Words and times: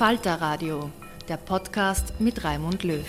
Falter 0.00 0.40
Radio, 0.40 0.90
der 1.28 1.36
Podcast 1.36 2.18
mit 2.20 2.42
Raimund 2.42 2.84
Löw. 2.84 3.04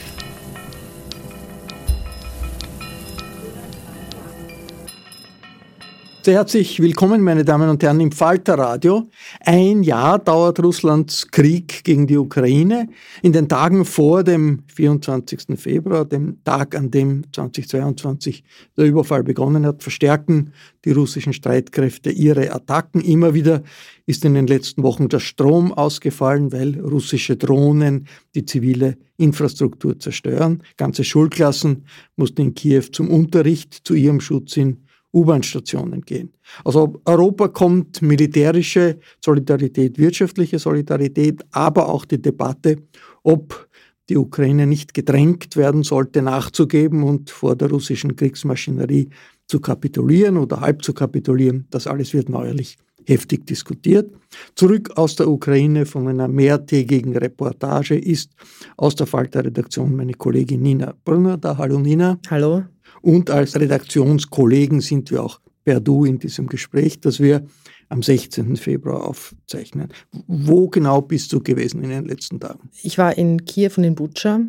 Sehr 6.23 6.35
herzlich 6.35 6.79
willkommen, 6.79 7.23
meine 7.23 7.43
Damen 7.43 7.67
und 7.67 7.81
Herren, 7.81 7.99
im 7.99 8.11
Falterradio. 8.11 9.09
Ein 9.39 9.81
Jahr 9.81 10.19
dauert 10.19 10.59
Russlands 10.59 11.27
Krieg 11.31 11.83
gegen 11.83 12.05
die 12.05 12.17
Ukraine. 12.17 12.89
In 13.23 13.33
den 13.33 13.49
Tagen 13.49 13.85
vor 13.85 14.23
dem 14.23 14.61
24. 14.67 15.59
Februar, 15.59 16.05
dem 16.05 16.43
Tag, 16.43 16.75
an 16.75 16.91
dem 16.91 17.23
2022 17.33 18.43
der 18.77 18.85
Überfall 18.85 19.23
begonnen 19.23 19.65
hat, 19.65 19.81
verstärken 19.81 20.53
die 20.85 20.91
russischen 20.91 21.33
Streitkräfte 21.33 22.11
ihre 22.11 22.53
Attacken. 22.53 23.01
Immer 23.01 23.33
wieder 23.33 23.63
ist 24.05 24.23
in 24.23 24.35
den 24.35 24.45
letzten 24.45 24.83
Wochen 24.83 25.09
der 25.09 25.21
Strom 25.21 25.73
ausgefallen, 25.73 26.51
weil 26.51 26.79
russische 26.79 27.35
Drohnen 27.35 28.05
die 28.35 28.45
zivile 28.45 28.95
Infrastruktur 29.17 29.97
zerstören. 29.97 30.61
Ganze 30.77 31.03
Schulklassen 31.03 31.85
mussten 32.15 32.41
in 32.41 32.53
Kiew 32.53 32.83
zum 32.91 33.09
Unterricht 33.09 33.73
zu 33.73 33.95
ihrem 33.95 34.21
Schutz 34.21 34.55
in 34.55 34.85
U-Bahn-Stationen 35.13 36.01
gehen. 36.01 36.33
Also 36.63 37.01
Europa 37.05 37.49
kommt 37.49 38.01
militärische 38.01 38.99
Solidarität, 39.23 39.97
wirtschaftliche 39.97 40.59
Solidarität, 40.59 41.43
aber 41.51 41.89
auch 41.89 42.05
die 42.05 42.21
Debatte, 42.21 42.77
ob 43.23 43.67
die 44.09 44.17
Ukraine 44.17 44.67
nicht 44.67 44.93
gedrängt 44.93 45.55
werden 45.55 45.83
sollte, 45.83 46.21
nachzugeben 46.21 47.03
und 47.03 47.29
vor 47.29 47.55
der 47.55 47.69
russischen 47.69 48.15
Kriegsmaschinerie 48.15 49.09
zu 49.47 49.59
kapitulieren 49.59 50.37
oder 50.37 50.59
halb 50.61 50.83
zu 50.83 50.93
kapitulieren. 50.93 51.67
Das 51.69 51.87
alles 51.87 52.13
wird 52.13 52.29
neuerlich 52.29 52.77
heftig 53.05 53.45
diskutiert. 53.45 54.13
Zurück 54.55 54.91
aus 54.95 55.15
der 55.15 55.27
Ukraine 55.27 55.85
von 55.85 56.07
einer 56.07 56.27
mehrtägigen 56.27 57.15
Reportage 57.17 57.97
ist 57.97 58.31
aus 58.77 58.95
der 58.95 59.07
Falter-Redaktion 59.07 59.95
meine 59.95 60.13
Kollegin 60.13 60.61
Nina 60.61 60.93
Brunner 61.03 61.37
da. 61.37 61.57
Hallo 61.57 61.79
Nina. 61.79 62.19
Hallo. 62.29 62.63
Und 63.01 63.29
als 63.29 63.59
Redaktionskollegen 63.59 64.81
sind 64.81 65.11
wir 65.11 65.23
auch 65.23 65.39
per 65.63 65.79
Du 65.79 66.05
in 66.05 66.19
diesem 66.19 66.47
Gespräch, 66.47 66.99
das 66.99 67.19
wir 67.19 67.45
am 67.89 68.01
16. 68.01 68.55
Februar 68.55 69.03
aufzeichnen. 69.05 69.89
Wo 70.27 70.69
genau 70.69 71.01
bist 71.01 71.33
du 71.33 71.41
gewesen 71.41 71.83
in 71.83 71.89
den 71.89 72.05
letzten 72.05 72.39
Tagen? 72.39 72.69
Ich 72.81 72.97
war 72.97 73.17
in 73.17 73.45
Kiew 73.45 73.71
und 73.77 73.83
in 73.83 73.95
Butscha. 73.95 74.39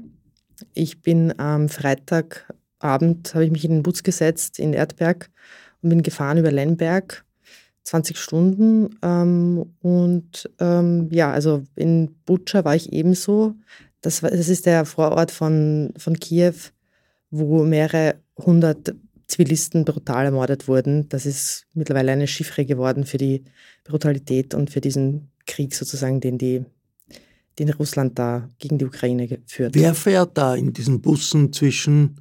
Ich 0.75 1.03
bin 1.03 1.39
am 1.39 1.69
Freitagabend, 1.69 3.35
habe 3.35 3.45
ich 3.45 3.51
mich 3.51 3.65
in 3.65 3.73
den 3.73 3.83
Bus 3.83 4.03
gesetzt 4.03 4.59
in 4.61 4.73
Erdberg 4.73 5.29
und 5.83 5.89
bin 5.89 6.03
gefahren 6.03 6.39
über 6.39 6.53
Lemberg, 6.53 7.25
20 7.83 8.17
Stunden. 8.17 8.97
Ähm, 9.03 9.67
und 9.81 10.49
ähm, 10.61 11.09
ja, 11.11 11.33
also 11.33 11.65
in 11.75 12.15
Butscha 12.25 12.65
war 12.65 12.77
ich 12.77 12.93
ebenso. 12.93 13.55
Das, 14.03 14.21
das 14.21 14.49
ist 14.49 14.67
der 14.67 14.85
Vorort 14.85 15.33
von, 15.33 15.93
von 15.97 16.19
Kiew, 16.19 16.55
wo 17.33 17.65
mehrere 17.65 18.17
100 18.37 18.95
Zivilisten 19.27 19.85
brutal 19.85 20.27
ermordet 20.27 20.69
wurden. 20.69 21.09
Das 21.09 21.27
ist 21.27 21.65
mittlerweile 21.75 22.13
eine 22.13 22.27
Chiffre 22.27 22.65
geworden 22.67 23.07
für 23.07 23.17
die 23.17 23.43
Brutalität 23.83 24.55
und 24.55 24.71
für 24.71 24.81
diesen 24.81 25.31
Krieg 25.47 25.75
sozusagen, 25.75 26.21
den, 26.21 26.37
die, 26.37 26.65
den 27.59 27.71
Russland 27.71 28.19
da 28.19 28.49
gegen 28.59 28.79
die 28.79 28.85
Ukraine 28.85 29.27
führt. 29.47 29.75
Wer 29.75 29.95
fährt 29.95 30.37
da 30.37 30.55
in 30.55 30.75
diesen 30.75 31.01
Bussen 31.01 31.53
zwischen 31.53 32.17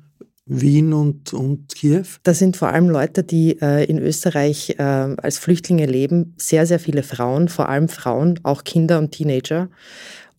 Wien 0.46 0.94
und, 0.94 1.34
und 1.34 1.76
Kiew? 1.76 2.06
Das 2.24 2.40
sind 2.40 2.56
vor 2.56 2.70
allem 2.70 2.90
Leute, 2.90 3.24
die 3.24 3.62
äh, 3.62 3.84
in 3.84 4.00
Österreich 4.00 4.76
äh, 4.78 4.82
als 4.82 5.38
Flüchtlinge 5.38 5.86
leben. 5.86 6.34
Sehr, 6.38 6.66
sehr 6.66 6.80
viele 6.80 7.04
Frauen, 7.04 7.50
vor 7.50 7.68
allem 7.68 7.90
Frauen, 7.90 8.40
auch 8.44 8.64
Kinder 8.64 9.00
und 9.00 9.12
Teenager. 9.12 9.70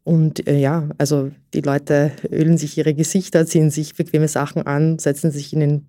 Und 0.04 0.46
äh, 0.48 0.58
ja, 0.58 0.88
also 0.98 1.30
die 1.54 1.60
Leute 1.60 2.12
ölen 2.30 2.58
sich 2.58 2.76
ihre 2.76 2.94
Gesichter, 2.94 3.46
ziehen 3.46 3.70
sich 3.70 3.94
bequeme 3.94 4.28
Sachen 4.28 4.66
an, 4.66 4.98
setzen 4.98 5.30
sich 5.30 5.53
in 5.53 5.60
den 5.60 5.86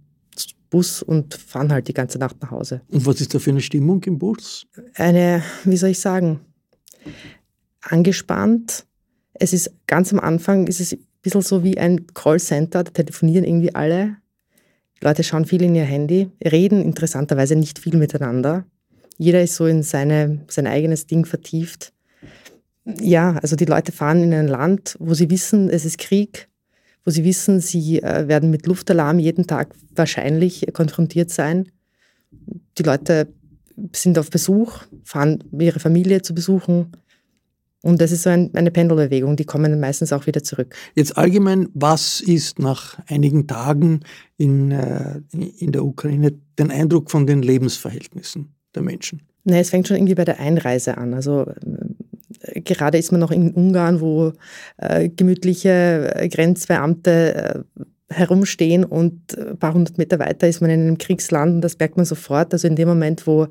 Bus 0.69 1.01
und 1.01 1.35
fahren 1.35 1.71
halt 1.71 1.88
die 1.88 1.93
ganze 1.93 2.17
Nacht 2.17 2.41
nach 2.41 2.51
Hause. 2.51 2.81
Und 2.89 3.05
was 3.05 3.21
ist 3.21 3.33
da 3.33 3.39
für 3.39 3.51
eine 3.51 3.61
Stimmung 3.61 4.03
im 4.03 4.17
Bus? 4.17 4.65
Eine, 4.95 5.43
wie 5.65 5.77
soll 5.77 5.89
ich 5.89 5.99
sagen, 5.99 6.39
angespannt. 7.81 8.85
Es 9.33 9.53
ist 9.53 9.71
ganz 9.88 10.11
am 10.11 10.19
Anfang, 10.19 10.67
ist 10.67 10.79
es 10.79 10.93
ein 10.93 11.05
bisschen 11.21 11.41
so 11.41 11.63
wie 11.63 11.77
ein 11.77 12.07
Callcenter, 12.13 12.83
da 12.83 12.91
telefonieren 12.91 13.45
irgendwie 13.45 13.73
alle. 13.75 14.17
Die 14.99 15.05
Leute 15.05 15.23
schauen 15.23 15.45
viel 15.45 15.61
in 15.63 15.75
ihr 15.75 15.83
Handy, 15.83 16.31
reden 16.43 16.81
interessanterweise 16.81 17.55
nicht 17.55 17.77
viel 17.79 17.97
miteinander. 17.97 18.65
Jeder 19.17 19.43
ist 19.43 19.55
so 19.55 19.65
in 19.65 19.83
seine, 19.83 20.45
sein 20.47 20.65
eigenes 20.65 21.07
Ding 21.07 21.25
vertieft. 21.25 21.93
Ja, 22.85 23.38
also 23.41 23.56
die 23.56 23.65
Leute 23.65 23.91
fahren 23.91 24.24
in 24.24 24.33
ein 24.33 24.47
Land, 24.47 24.97
wo 25.00 25.13
sie 25.13 25.30
wissen, 25.30 25.69
es 25.69 25.85
ist 25.85 25.97
Krieg, 25.97 26.50
wo 27.06 27.12
sie 27.12 27.24
wissen, 27.24 27.59
sie 27.59 28.01
äh, 28.01 28.27
werden 28.27 28.50
mit 28.50 28.68
Luftalarm 28.68 29.19
jeden 29.19 29.47
Tag 29.47 29.74
wahrscheinlich 29.95 30.68
konfrontiert 30.74 31.30
sein. 31.30 31.69
Die 32.77 32.83
Leute 32.83 33.27
sind 33.94 34.19
auf 34.19 34.30
Besuch, 34.30 34.83
fahren 35.03 35.44
ihre 35.57 35.80
Familie 35.80 36.21
zu 36.21 36.33
besuchen. 36.33 36.91
Und 37.81 38.00
das 38.00 38.12
ist 38.13 38.24
so 38.24 38.30
ein, 38.30 38.50
eine 38.53 38.71
Pendelbewegung, 38.71 39.36
die 39.36 39.44
kommen 39.44 39.77
meistens 39.79 40.13
auch 40.13 40.25
wieder 40.25 40.41
zurück. 40.41 40.74
Jetzt 40.95 41.18
allgemein, 41.18 41.68
was 41.74 42.21
ist 42.21 42.59
nach 42.59 42.97
einigen 43.07 43.45
Tagen 43.45 44.01
in, 44.38 44.71
äh, 44.71 45.19
in 45.31 45.74
der 45.74 45.83
Ukraine 45.83 46.33
den 46.57 46.71
Eindruck 46.71 47.12
von 47.12 47.27
den 47.27 47.41
Lebensverhältnissen 47.41 48.53
der 48.74 48.83
Menschen? 48.83 49.21
Nee, 49.44 49.59
es 49.59 49.69
fängt 49.69 49.89
schon 49.89 49.97
irgendwie 49.97 50.15
bei 50.15 50.24
der 50.24 50.39
Einreise 50.39 50.97
an. 50.97 51.13
Also 51.13 51.45
gerade 52.63 52.98
ist 52.98 53.12
man 53.12 53.21
noch 53.21 53.31
in 53.31 53.51
Ungarn, 53.51 54.01
wo 54.01 54.33
äh, 54.77 55.10
gemütliche 55.10 56.13
äh, 56.15 56.30
Grenzbeamte 56.30 57.36
äh, 57.36 57.83
herumstehen 58.13 58.86
und 58.86 59.38
ein 59.38 59.57
paar 59.57 59.74
hundert 59.74 59.98
Meter 59.98 60.19
weiter 60.19 60.48
ist 60.48 60.62
man 60.62 60.69
in 60.69 60.81
einem 60.81 60.98
Kriegsland 60.98 61.56
und 61.56 61.62
das 61.62 61.80
merkt 61.80 61.98
man 61.98 62.06
sofort. 62.06 62.54
Also 62.54 62.68
in 62.68 62.75
dem 62.75 62.88
Moment, 62.88 63.25
wo, 63.25 63.48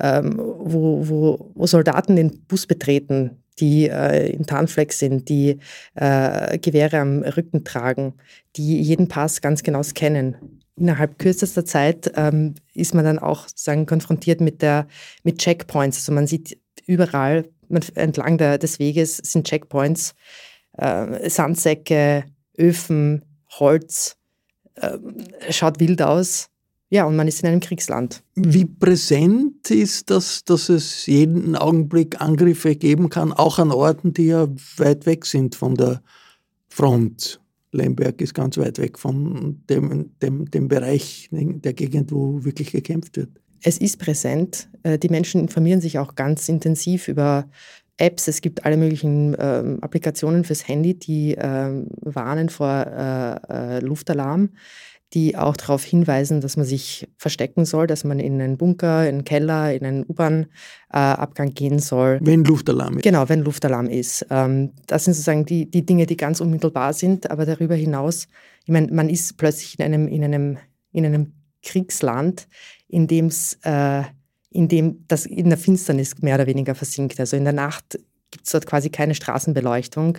ähm, 0.00 0.38
wo, 0.38 1.06
wo, 1.08 1.52
wo 1.54 1.66
Soldaten 1.66 2.16
den 2.16 2.40
Bus 2.46 2.66
betreten, 2.66 3.42
die 3.58 3.88
äh, 3.88 4.30
in 4.30 4.46
Tarnfleck 4.46 4.92
sind, 4.92 5.28
die 5.28 5.58
äh, 5.94 6.58
Gewehre 6.58 6.98
am 6.98 7.22
Rücken 7.22 7.64
tragen, 7.64 8.14
die 8.56 8.80
jeden 8.80 9.08
Pass 9.08 9.40
ganz 9.40 9.62
genau 9.62 9.82
scannen. 9.82 10.36
Innerhalb 10.76 11.18
kürzester 11.18 11.66
Zeit 11.66 12.10
ähm, 12.16 12.54
ist 12.72 12.94
man 12.94 13.04
dann 13.04 13.18
auch 13.18 13.48
sozusagen 13.48 13.84
konfrontiert 13.84 14.40
mit, 14.40 14.62
der, 14.62 14.86
mit 15.24 15.38
Checkpoints. 15.38 15.98
Also 15.98 16.12
man 16.12 16.26
sieht 16.26 16.58
überall 16.86 17.44
entlang 17.94 18.38
der, 18.38 18.58
des 18.58 18.78
Weges 18.78 19.16
sind 19.18 19.46
Checkpoints, 19.46 20.14
äh, 20.76 21.28
Sandsäcke, 21.28 22.24
Öfen, 22.58 23.24
Holz, 23.58 24.16
äh, 24.74 24.98
schaut 25.50 25.80
wild 25.80 26.02
aus. 26.02 26.48
Ja, 26.92 27.04
und 27.04 27.14
man 27.14 27.28
ist 27.28 27.42
in 27.42 27.48
einem 27.48 27.60
Kriegsland. 27.60 28.24
Wie 28.34 28.64
präsent 28.64 29.70
ist 29.70 30.10
das, 30.10 30.44
dass 30.44 30.68
es 30.68 31.06
jeden 31.06 31.54
Augenblick 31.54 32.20
Angriffe 32.20 32.74
geben 32.74 33.10
kann, 33.10 33.32
auch 33.32 33.60
an 33.60 33.70
Orten, 33.70 34.12
die 34.12 34.26
ja 34.26 34.48
weit 34.76 35.06
weg 35.06 35.24
sind 35.24 35.54
von 35.54 35.76
der 35.76 36.02
Front? 36.68 37.40
Lemberg 37.70 38.20
ist 38.20 38.34
ganz 38.34 38.58
weit 38.58 38.78
weg 38.78 38.98
von 38.98 39.62
dem, 39.70 40.10
dem, 40.20 40.50
dem 40.50 40.66
Bereich 40.66 41.28
der 41.30 41.74
Gegend, 41.74 42.10
wo 42.10 42.42
wirklich 42.44 42.72
gekämpft 42.72 43.16
wird. 43.16 43.30
Es 43.62 43.78
ist 43.78 43.98
präsent. 43.98 44.68
Äh, 44.82 44.98
die 44.98 45.08
Menschen 45.08 45.40
informieren 45.40 45.80
sich 45.80 45.98
auch 45.98 46.14
ganz 46.14 46.48
intensiv 46.48 47.08
über 47.08 47.46
Apps, 48.00 48.28
es 48.28 48.40
gibt 48.40 48.64
alle 48.64 48.76
möglichen 48.76 49.36
ähm, 49.38 49.78
Applikationen 49.82 50.44
fürs 50.44 50.66
Handy, 50.66 50.98
die 50.98 51.36
ähm, 51.38 51.88
warnen 52.00 52.48
vor 52.48 52.68
äh, 52.70 53.76
äh, 53.76 53.80
Luftalarm, 53.80 54.50
die 55.12 55.36
auch 55.36 55.56
darauf 55.56 55.84
hinweisen, 55.84 56.40
dass 56.40 56.56
man 56.56 56.64
sich 56.64 57.08
verstecken 57.18 57.66
soll, 57.66 57.86
dass 57.86 58.04
man 58.04 58.18
in 58.18 58.40
einen 58.40 58.56
Bunker, 58.56 59.02
in 59.06 59.16
einen 59.16 59.24
Keller, 59.24 59.74
in 59.74 59.84
einen 59.84 60.04
U-Bahn-Abgang 60.08 61.48
äh, 61.48 61.52
gehen 61.52 61.78
soll. 61.78 62.20
Wenn 62.22 62.44
Luftalarm 62.44 62.96
ist. 62.96 63.02
Genau, 63.02 63.28
wenn 63.28 63.40
Luftalarm 63.40 63.86
ist. 63.86 64.26
Ähm, 64.30 64.72
das 64.86 65.04
sind 65.04 65.14
sozusagen 65.14 65.44
die, 65.44 65.70
die 65.70 65.84
Dinge, 65.84 66.06
die 66.06 66.16
ganz 66.16 66.40
unmittelbar 66.40 66.94
sind, 66.94 67.30
aber 67.30 67.44
darüber 67.44 67.74
hinaus, 67.74 68.28
ich 68.64 68.72
meine, 68.72 68.90
man 68.92 69.10
ist 69.10 69.36
plötzlich 69.36 69.78
in 69.78 69.84
einem, 69.84 70.08
in 70.08 70.24
einem, 70.24 70.58
in 70.92 71.04
einem 71.04 71.32
Kriegsland, 71.62 72.48
in 72.90 73.06
dem 73.06 73.26
es 73.26 73.58
äh, 73.62 74.02
in 74.50 74.68
dem 74.68 75.04
das 75.08 75.26
in 75.26 75.48
der 75.48 75.58
Finsternis 75.58 76.20
mehr 76.20 76.34
oder 76.34 76.46
weniger 76.46 76.74
versinkt. 76.74 77.20
Also 77.20 77.36
in 77.36 77.44
der 77.44 77.52
Nacht 77.52 77.98
gibt 78.30 78.46
es 78.46 78.52
dort 78.52 78.66
quasi 78.66 78.90
keine 78.90 79.14
Straßenbeleuchtung. 79.14 80.18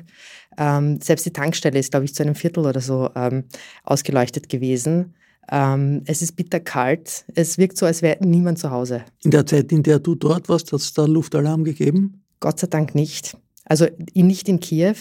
Ähm, 0.58 1.00
selbst 1.02 1.26
die 1.26 1.34
Tankstelle 1.34 1.80
ist, 1.80 1.92
glaube 1.92 2.06
ich, 2.06 2.16
zu 2.16 2.24
einem 2.24 2.36
Viertel 2.36 2.66
oder 2.66 2.82
so 2.82 3.10
ähm, 3.16 3.46
ausgeleuchtet 3.84 4.50
gewesen. 4.50 5.16
Ähm, 5.50 6.04
es 6.06 6.22
ist 6.22 6.36
bitterkalt. 6.36 7.26
Es 7.36 7.58
wirkt 7.58 7.78
so, 7.78 7.86
als 7.86 8.02
wäre 8.02 8.26
niemand 8.26 8.60
zu 8.60 8.72
Hause. 8.72 9.04
In 9.24 9.32
der 9.32 9.46
Zeit, 9.46 9.72
in 9.72 9.84
der 9.84 10.00
du 10.00 10.16
dort 10.16 10.50
warst, 10.50 10.72
hat 10.72 10.80
es 10.80 10.94
da 10.94 11.06
Luftalarm 11.06 11.64
gegeben? 11.64 12.24
Gott 12.40 12.60
sei 12.60 12.68
Dank 12.68 12.96
nicht. 12.96 13.38
Also 13.66 13.88
nicht 14.14 14.50
in 14.50 14.60
Kiew. 14.60 14.96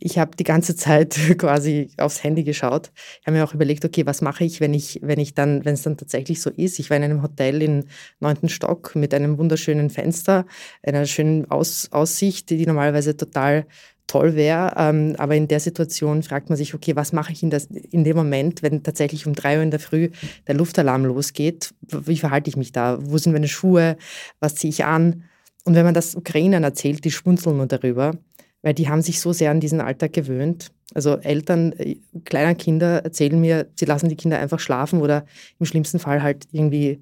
Ich 0.00 0.18
habe 0.18 0.36
die 0.36 0.44
ganze 0.44 0.74
Zeit 0.74 1.14
quasi 1.38 1.90
aufs 1.98 2.24
Handy 2.24 2.42
geschaut. 2.42 2.90
Ich 3.20 3.26
habe 3.26 3.36
mir 3.36 3.44
auch 3.44 3.54
überlegt, 3.54 3.84
okay, 3.84 4.06
was 4.06 4.22
mache 4.22 4.44
ich, 4.44 4.60
wenn 4.60 4.74
ich, 4.74 4.98
wenn 5.02 5.20
ich 5.20 5.34
dann, 5.34 5.64
wenn 5.64 5.74
es 5.74 5.82
dann 5.82 5.96
tatsächlich 5.96 6.40
so 6.40 6.50
ist. 6.50 6.78
Ich 6.78 6.90
war 6.90 6.96
in 6.96 7.04
einem 7.04 7.22
Hotel 7.22 7.62
im 7.62 7.84
neunten 8.18 8.48
Stock 8.48 8.96
mit 8.96 9.14
einem 9.14 9.38
wunderschönen 9.38 9.90
Fenster, 9.90 10.46
einer 10.82 11.06
schönen 11.06 11.50
Aus 11.50 11.88
Aussicht, 11.92 12.50
die 12.50 12.66
normalerweise 12.66 13.16
total 13.16 13.66
toll 14.10 14.34
wäre. 14.34 14.74
Ähm, 14.76 15.14
aber 15.18 15.36
in 15.36 15.46
der 15.46 15.60
Situation 15.60 16.22
fragt 16.22 16.48
man 16.48 16.56
sich, 16.56 16.74
okay, 16.74 16.96
was 16.96 17.12
mache 17.12 17.32
ich 17.32 17.42
in, 17.42 17.50
das, 17.50 17.66
in 17.66 18.02
dem 18.02 18.16
Moment, 18.16 18.62
wenn 18.62 18.82
tatsächlich 18.82 19.26
um 19.26 19.34
drei 19.34 19.58
Uhr 19.58 19.62
in 19.62 19.70
der 19.70 19.80
Früh 19.80 20.10
der 20.48 20.56
Luftalarm 20.56 21.04
losgeht? 21.04 21.72
Wie 21.82 22.16
verhalte 22.16 22.50
ich 22.50 22.56
mich 22.56 22.72
da? 22.72 22.98
Wo 23.00 23.18
sind 23.18 23.32
meine 23.32 23.48
Schuhe? 23.48 23.96
Was 24.40 24.56
ziehe 24.56 24.70
ich 24.70 24.84
an? 24.84 25.24
Und 25.64 25.74
wenn 25.74 25.84
man 25.84 25.94
das 25.94 26.14
Ukrainern 26.14 26.64
erzählt, 26.64 27.04
die 27.04 27.10
schmunzeln 27.10 27.58
nur 27.58 27.66
darüber 27.66 28.14
weil 28.62 28.74
die 28.74 28.88
haben 28.88 29.02
sich 29.02 29.20
so 29.20 29.32
sehr 29.32 29.50
an 29.50 29.60
diesen 29.60 29.80
Alltag 29.80 30.12
gewöhnt. 30.12 30.70
Also 30.94 31.16
Eltern 31.16 31.72
äh, 31.72 31.96
kleiner 32.24 32.54
Kinder 32.54 33.04
erzählen 33.04 33.40
mir, 33.40 33.68
sie 33.74 33.84
lassen 33.84 34.08
die 34.08 34.16
Kinder 34.16 34.38
einfach 34.38 34.60
schlafen 34.60 35.00
oder 35.00 35.24
im 35.58 35.66
schlimmsten 35.66 35.98
Fall 35.98 36.22
halt 36.22 36.46
irgendwie 36.52 37.00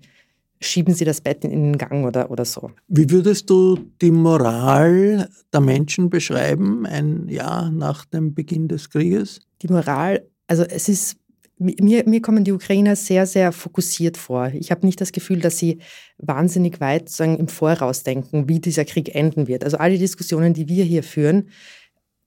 schieben 0.61 0.95
sie 0.95 1.05
das 1.05 1.21
Bett 1.21 1.45
in 1.45 1.51
den 1.51 1.79
Gang 1.79 2.05
oder, 2.05 2.31
oder 2.31 2.45
so. 2.45 2.71
Wie 2.89 3.11
würdest 3.11 3.49
du 3.49 3.79
die 4.01 4.11
Moral 4.11 5.29
der 5.53 5.61
Menschen 5.61 6.11
beschreiben, 6.11 6.85
ein 6.87 7.29
Jahr 7.29 7.71
nach 7.71 8.05
dem 8.05 8.35
Beginn 8.35 8.69
des 8.69 8.91
Krieges? 8.91 9.41
Die 9.63 9.69
Moral, 9.69 10.27
also 10.47 10.65
es 10.65 10.89
ist 10.89 11.18
mir, 11.59 12.05
mir 12.07 12.23
kommen 12.23 12.45
die 12.45 12.53
Ukrainer 12.53 12.97
sehr, 12.97 13.27
sehr 13.27 13.53
fokussiert 13.53 14.17
vor. 14.17 14.51
Ich 14.55 14.71
habe 14.71 14.87
nicht 14.87 15.01
das 15.01 15.13
Gefühl, 15.13 15.41
dass 15.41 15.59
sie 15.59 15.79
wahnsinnig 16.19 16.81
weit 16.81 17.09
sagen, 17.09 17.39
im 17.39 17.49
Voraus 17.49 18.03
denken, 18.03 18.49
wie 18.49 18.61
dieser 18.61 18.85
Krieg 18.85 19.15
enden 19.15 19.49
wird. 19.49 19.65
Also 19.65 19.79
alle 19.79 19.99
Diskussionen, 19.99 20.55
die 20.55 20.69
wir 20.69 20.85
hier 20.85 21.03
führen, 21.03 21.49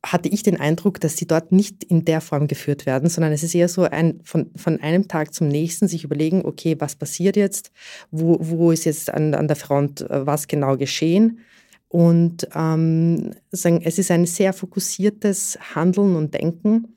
hatte 0.03 0.29
ich 0.29 0.41
den 0.41 0.59
Eindruck, 0.59 0.99
dass 0.99 1.15
sie 1.17 1.27
dort 1.27 1.51
nicht 1.51 1.83
in 1.83 2.05
der 2.05 2.21
Form 2.21 2.47
geführt 2.47 2.85
werden, 2.85 3.07
sondern 3.09 3.31
es 3.33 3.43
ist 3.43 3.53
eher 3.53 3.69
so 3.69 3.83
ein 3.83 4.19
von, 4.23 4.49
von 4.55 4.79
einem 4.81 5.07
Tag 5.07 5.33
zum 5.33 5.47
nächsten 5.47 5.87
sich 5.87 6.03
überlegen, 6.03 6.43
okay, 6.43 6.75
was 6.79 6.95
passiert 6.95 7.35
jetzt, 7.35 7.71
wo, 8.09 8.37
wo 8.41 8.71
ist 8.71 8.85
jetzt 8.85 9.13
an, 9.13 9.35
an 9.35 9.47
der 9.47 9.55
Front 9.55 10.01
äh, 10.01 10.25
was 10.25 10.47
genau 10.47 10.75
geschehen. 10.75 11.39
Und 11.87 12.47
ähm, 12.55 13.31
sagen, 13.51 13.81
es 13.83 13.99
ist 13.99 14.11
ein 14.11 14.25
sehr 14.25 14.53
fokussiertes 14.53 15.59
Handeln 15.75 16.15
und 16.15 16.33
Denken. 16.33 16.95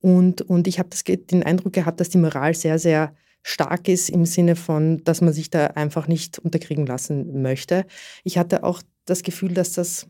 Und, 0.00 0.42
und 0.42 0.68
ich 0.68 0.78
habe 0.78 0.90
den 1.06 1.42
Eindruck 1.42 1.72
gehabt, 1.72 2.00
dass 2.00 2.08
die 2.08 2.18
Moral 2.18 2.54
sehr, 2.54 2.78
sehr 2.78 3.14
stark 3.42 3.88
ist 3.88 4.10
im 4.10 4.26
Sinne 4.26 4.56
von, 4.56 5.02
dass 5.04 5.20
man 5.20 5.32
sich 5.32 5.50
da 5.50 5.68
einfach 5.68 6.06
nicht 6.06 6.38
unterkriegen 6.38 6.86
lassen 6.86 7.42
möchte. 7.42 7.86
Ich 8.24 8.38
hatte 8.38 8.62
auch 8.62 8.82
das 9.06 9.22
Gefühl, 9.22 9.54
dass 9.54 9.72
das, 9.72 10.06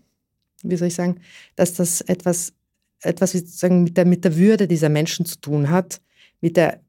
wie 0.62 0.76
soll 0.76 0.88
ich 0.88 0.94
sagen, 0.94 1.20
dass 1.56 1.75
das 1.75 2.00
etwas, 2.02 2.52
etwas 3.02 3.32
sozusagen 3.32 3.85
mit 3.85 3.96
der, 3.96 4.05
mit 4.05 4.25
der 4.25 4.37
Würde 4.37 4.67
dieser 4.67 4.88
Menschen 4.88 5.25
zu 5.25 5.40
tun 5.40 5.70
hat, 5.70 6.00
mit 6.40 6.56
der, 6.56 6.81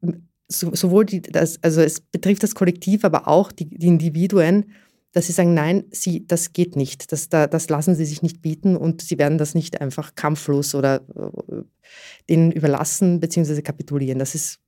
sowohl 0.48 1.06
die, 1.06 1.22
das, 1.22 1.62
also 1.62 1.82
es 1.82 2.02
betrifft 2.02 2.44
das 2.44 2.56
Kollektiv, 2.56 3.06
aber 3.06 3.28
auch 3.28 3.52
die, 3.52 3.66
die 3.66 3.88
Individuen, 3.88 4.72
dass 5.12 5.28
sie 5.28 5.34
sagen, 5.34 5.54
nein, 5.54 5.86
sie, 5.92 6.26
das 6.28 6.54
geht 6.54 6.76
nicht, 6.76 7.12
das, 7.12 7.30
das 7.30 7.70
lassen 7.70 7.96
sie 7.96 8.06
sich 8.06 8.22
nicht 8.22 8.42
bieten 8.42 8.78
und 8.78 9.02
sie 9.02 9.18
werden 9.18 9.38
das 9.38 9.56
nicht 9.56 9.82
einfach 9.82 10.16
kampflos 10.16 10.76
oder 10.76 11.02
äh, 11.16 11.64
denen 12.30 12.52
überlassen 12.52 13.20
bzw. 13.20 13.62
kapitulieren. 13.62 14.20
Das 14.20 14.36
ist 14.36 14.60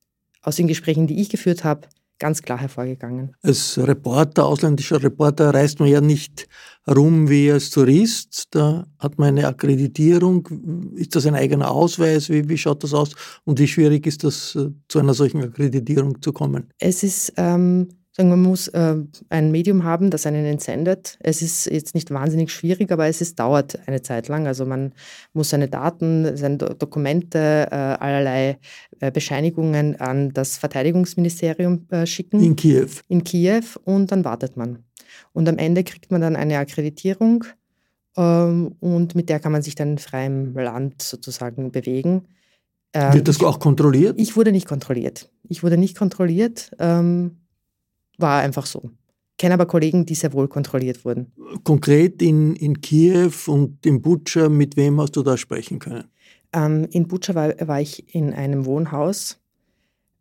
aus 0.42 0.56
den 0.56 0.66
Gesprächen, 0.66 1.06
die 1.06 1.20
ich 1.20 1.28
geführt 1.28 1.62
habe, 1.62 1.88
ganz 2.18 2.42
klar 2.42 2.58
hervorgegangen. 2.58 3.34
Als 3.42 3.78
Reporter, 3.78 4.46
ausländischer 4.46 5.02
Reporter, 5.02 5.52
reist 5.52 5.80
man 5.80 5.88
ja 5.88 6.00
nicht 6.00 6.46
rum 6.88 7.28
wie 7.28 7.50
als 7.50 7.70
Tourist. 7.70 8.46
Da 8.50 8.86
hat 8.98 9.18
man 9.18 9.28
eine 9.28 9.48
Akkreditierung. 9.48 10.92
Ist 10.94 11.16
das 11.16 11.26
ein 11.26 11.34
eigener 11.34 11.70
Ausweis? 11.70 12.28
Wie, 12.28 12.48
wie 12.48 12.58
schaut 12.58 12.84
das 12.84 12.94
aus? 12.94 13.10
Und 13.44 13.58
wie 13.58 13.66
schwierig 13.66 14.06
ist 14.06 14.22
das, 14.22 14.54
äh, 14.54 14.68
zu 14.88 15.00
einer 15.00 15.14
solchen 15.14 15.42
Akkreditierung 15.42 16.22
zu 16.22 16.32
kommen? 16.32 16.68
Es 16.78 17.02
ist 17.02 17.32
ähm, 17.36 17.88
Sagen, 18.14 18.28
man 18.28 18.42
muss 18.42 18.68
äh, 18.68 18.96
ein 19.30 19.50
Medium 19.52 19.84
haben, 19.84 20.10
das 20.10 20.26
einen 20.26 20.44
entsendet. 20.44 21.16
Es 21.20 21.40
ist 21.40 21.64
jetzt 21.64 21.94
nicht 21.94 22.10
wahnsinnig 22.10 22.52
schwierig, 22.52 22.92
aber 22.92 23.06
es 23.06 23.22
ist, 23.22 23.38
dauert 23.38 23.78
eine 23.86 24.02
Zeit 24.02 24.28
lang. 24.28 24.46
Also 24.46 24.66
man 24.66 24.92
muss 25.32 25.48
seine 25.50 25.68
Daten, 25.68 26.36
seine 26.36 26.58
Dokumente, 26.58 27.68
äh, 27.70 27.74
allerlei 27.74 28.58
äh, 29.00 29.10
Bescheinigungen 29.10 29.98
an 29.98 30.30
das 30.34 30.58
Verteidigungsministerium 30.58 31.86
äh, 31.88 32.04
schicken. 32.04 32.42
In 32.42 32.54
Kiew. 32.54 32.88
In 33.08 33.24
Kiew 33.24 33.64
und 33.84 34.12
dann 34.12 34.26
wartet 34.26 34.58
man. 34.58 34.80
Und 35.32 35.48
am 35.48 35.56
Ende 35.56 35.82
kriegt 35.82 36.10
man 36.10 36.20
dann 36.20 36.36
eine 36.36 36.58
Akkreditierung 36.58 37.44
ähm, 38.16 38.74
und 38.80 39.14
mit 39.14 39.30
der 39.30 39.40
kann 39.40 39.52
man 39.52 39.62
sich 39.62 39.74
dann 39.74 39.92
in 39.92 39.98
freiem 39.98 40.54
Land 40.54 41.00
sozusagen 41.00 41.72
bewegen. 41.72 42.28
Ähm, 42.92 43.14
Wird 43.14 43.28
das 43.28 43.42
auch 43.42 43.58
kontrolliert? 43.58 44.20
Ich 44.20 44.36
wurde 44.36 44.52
nicht 44.52 44.68
kontrolliert. 44.68 45.30
Ich 45.48 45.62
wurde 45.62 45.78
nicht 45.78 45.96
kontrolliert. 45.96 46.72
Ähm, 46.78 47.38
war 48.18 48.42
einfach 48.42 48.66
so. 48.66 48.90
Kenne 49.38 49.54
aber 49.54 49.66
Kollegen, 49.66 50.06
die 50.06 50.14
sehr 50.14 50.32
wohl 50.32 50.48
kontrolliert 50.48 51.04
wurden. 51.04 51.32
Konkret 51.64 52.22
in, 52.22 52.54
in 52.54 52.80
Kiew 52.80 53.32
und 53.46 53.84
in 53.84 54.00
Butscha, 54.00 54.48
mit 54.48 54.76
wem 54.76 55.00
hast 55.00 55.16
du 55.16 55.22
da 55.22 55.36
sprechen 55.36 55.78
können? 55.78 56.04
Ähm, 56.52 56.86
in 56.90 57.08
Butscha 57.08 57.34
war, 57.34 57.54
war, 57.66 57.80
ich 57.80 58.14
in 58.14 58.32
einem 58.34 58.66
Wohnhaus, 58.66 59.40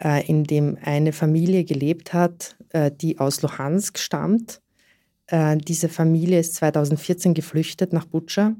äh, 0.03 0.25
in 0.27 0.45
dem 0.45 0.77
eine 0.81 1.13
Familie 1.13 1.65
gelebt 1.65 2.13
hat, 2.13 2.55
äh, 2.69 2.89
die 2.91 3.19
aus 3.19 3.41
Luhansk 3.41 3.99
stammt. 3.99 4.61
Äh, 5.27 5.57
diese 5.57 5.89
Familie 5.89 6.39
ist 6.39 6.55
2014 6.55 7.33
geflüchtet 7.33 7.93
nach 7.93 8.05
Butscha 8.05 8.55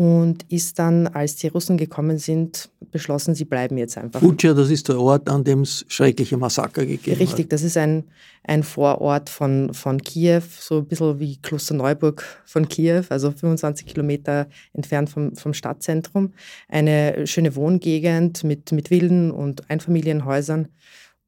und 0.00 0.50
ist 0.50 0.78
dann, 0.78 1.08
als 1.08 1.36
die 1.36 1.48
Russen 1.48 1.76
gekommen 1.76 2.16
sind, 2.16 2.70
beschlossen, 2.90 3.34
sie 3.34 3.44
bleiben 3.44 3.76
jetzt 3.76 3.98
einfach. 3.98 4.18
Butscha, 4.20 4.54
das 4.54 4.70
ist 4.70 4.88
der 4.88 4.98
Ort, 4.98 5.28
an 5.28 5.44
dem 5.44 5.60
es 5.60 5.84
schreckliche 5.88 6.38
Massaker 6.38 6.86
gegeben 6.86 7.18
Richtig, 7.18 7.20
hat. 7.20 7.20
Richtig, 7.20 7.50
das 7.50 7.62
ist 7.62 7.76
ein, 7.76 8.04
ein 8.42 8.62
Vorort 8.62 9.28
von, 9.28 9.74
von 9.74 10.00
Kiew, 10.00 10.40
so 10.58 10.78
ein 10.78 10.86
bisschen 10.86 11.20
wie 11.20 11.36
Klosterneuburg 11.36 12.24
von 12.46 12.66
Kiew, 12.66 13.02
also 13.10 13.30
25 13.30 13.84
Kilometer 13.84 14.48
entfernt 14.72 15.10
vom, 15.10 15.36
vom 15.36 15.52
Stadtzentrum. 15.52 16.32
Eine 16.70 17.26
schöne 17.26 17.54
Wohngegend 17.54 18.42
mit, 18.42 18.72
mit 18.72 18.88
Villen 18.88 19.30
und 19.30 19.68
Einfamilienhäusern. 19.68 20.68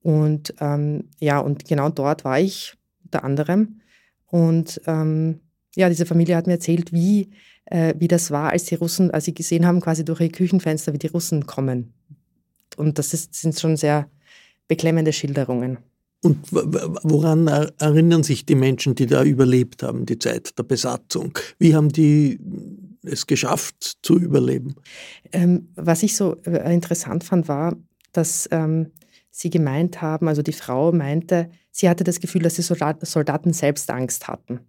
Und 0.01 0.55
ähm, 0.61 1.11
ja, 1.21 1.41
und 1.41 1.67
genau 1.67 1.91
dort 1.91 2.25
war 2.25 2.41
ich 2.41 2.73
unter 3.05 3.23
anderem. 3.23 3.83
Und 4.29 4.81
ähm, 4.87 5.41
ja, 5.77 5.91
diese 5.91 6.07
Familie 6.07 6.37
hat 6.37 6.47
mir 6.47 6.55
erzählt, 6.55 6.91
wie 6.91 7.29
äh, 7.67 7.95
wie 7.99 8.09
das 8.09 8.31
war, 8.31 8.51
als 8.51 8.65
die 8.65 8.75
Russen, 8.75 9.11
als 9.11 9.25
sie 9.25 9.35
gesehen 9.35 9.67
haben, 9.67 9.81
quasi 9.81 10.05
durch 10.05 10.21
ihr 10.21 10.33
Küchenfenster, 10.33 10.93
wie 10.93 10.99
die 10.99 11.09
Russen 11.09 11.47
kommen. 11.47 11.93
Und 12.77 12.99
das 12.99 13.15
ist, 13.15 13.35
sind 13.35 13.59
schon 13.59 13.77
sehr 13.77 14.09
beklemmende 14.69 15.13
Schilderungen. 15.13 15.79
Und 16.25 16.53
woran 16.53 17.49
erinnern 17.49 18.23
sich 18.23 18.47
die 18.47 18.55
Menschen, 18.55 18.95
die 18.95 19.07
da 19.07 19.25
überlebt 19.25 19.83
haben, 19.83 20.07
die 20.07 20.19
Zeit 20.19 20.57
der 20.57 20.63
Besatzung? 20.63 21.37
Wie 21.59 21.75
haben 21.75 21.89
die 21.89 22.39
es 23.03 23.27
geschafft 23.27 23.99
zu 24.03 24.19
überleben? 24.19 24.77
Ähm, 25.33 25.69
was 25.75 26.05
ich 26.05 26.17
so 26.17 26.37
äh, 26.45 26.73
interessant 26.73 27.25
fand, 27.25 27.49
war, 27.49 27.77
dass 28.13 28.49
ähm, 28.53 28.93
sie 29.33 29.51
gemeint 29.51 30.01
haben, 30.01 30.29
also 30.29 30.43
die 30.43 30.53
Frau 30.53 30.93
meinte, 30.93 31.51
sie 31.73 31.89
hatte 31.89 32.05
das 32.05 32.21
Gefühl, 32.21 32.43
dass 32.43 32.55
die 32.55 32.63
Soldaten 32.63 33.53
selbst 33.53 33.91
Angst 33.91 34.29
hatten. 34.29 34.61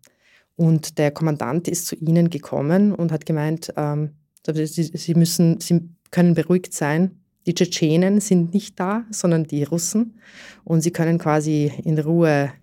Und 0.55 0.97
der 0.97 1.11
Kommandant 1.11 1.67
ist 1.67 1.87
zu 1.87 1.95
ihnen 1.95 2.29
gekommen 2.29 2.93
und 2.93 3.11
hat 3.11 3.25
gemeint, 3.25 3.73
ähm, 3.75 4.11
sie, 4.45 4.65
sie, 4.65 5.15
müssen, 5.15 5.59
sie 5.59 5.89
können 6.11 6.35
beruhigt 6.35 6.73
sein. 6.73 7.11
Die 7.45 7.53
Tschetschenen 7.53 8.21
sind 8.21 8.53
nicht 8.53 8.79
da, 8.79 9.05
sondern 9.11 9.45
die 9.45 9.63
Russen. 9.63 10.19
Und 10.63 10.81
sie 10.81 10.91
können 10.91 11.17
quasi 11.17 11.71
in 11.83 11.99
Ruhe 11.99 12.53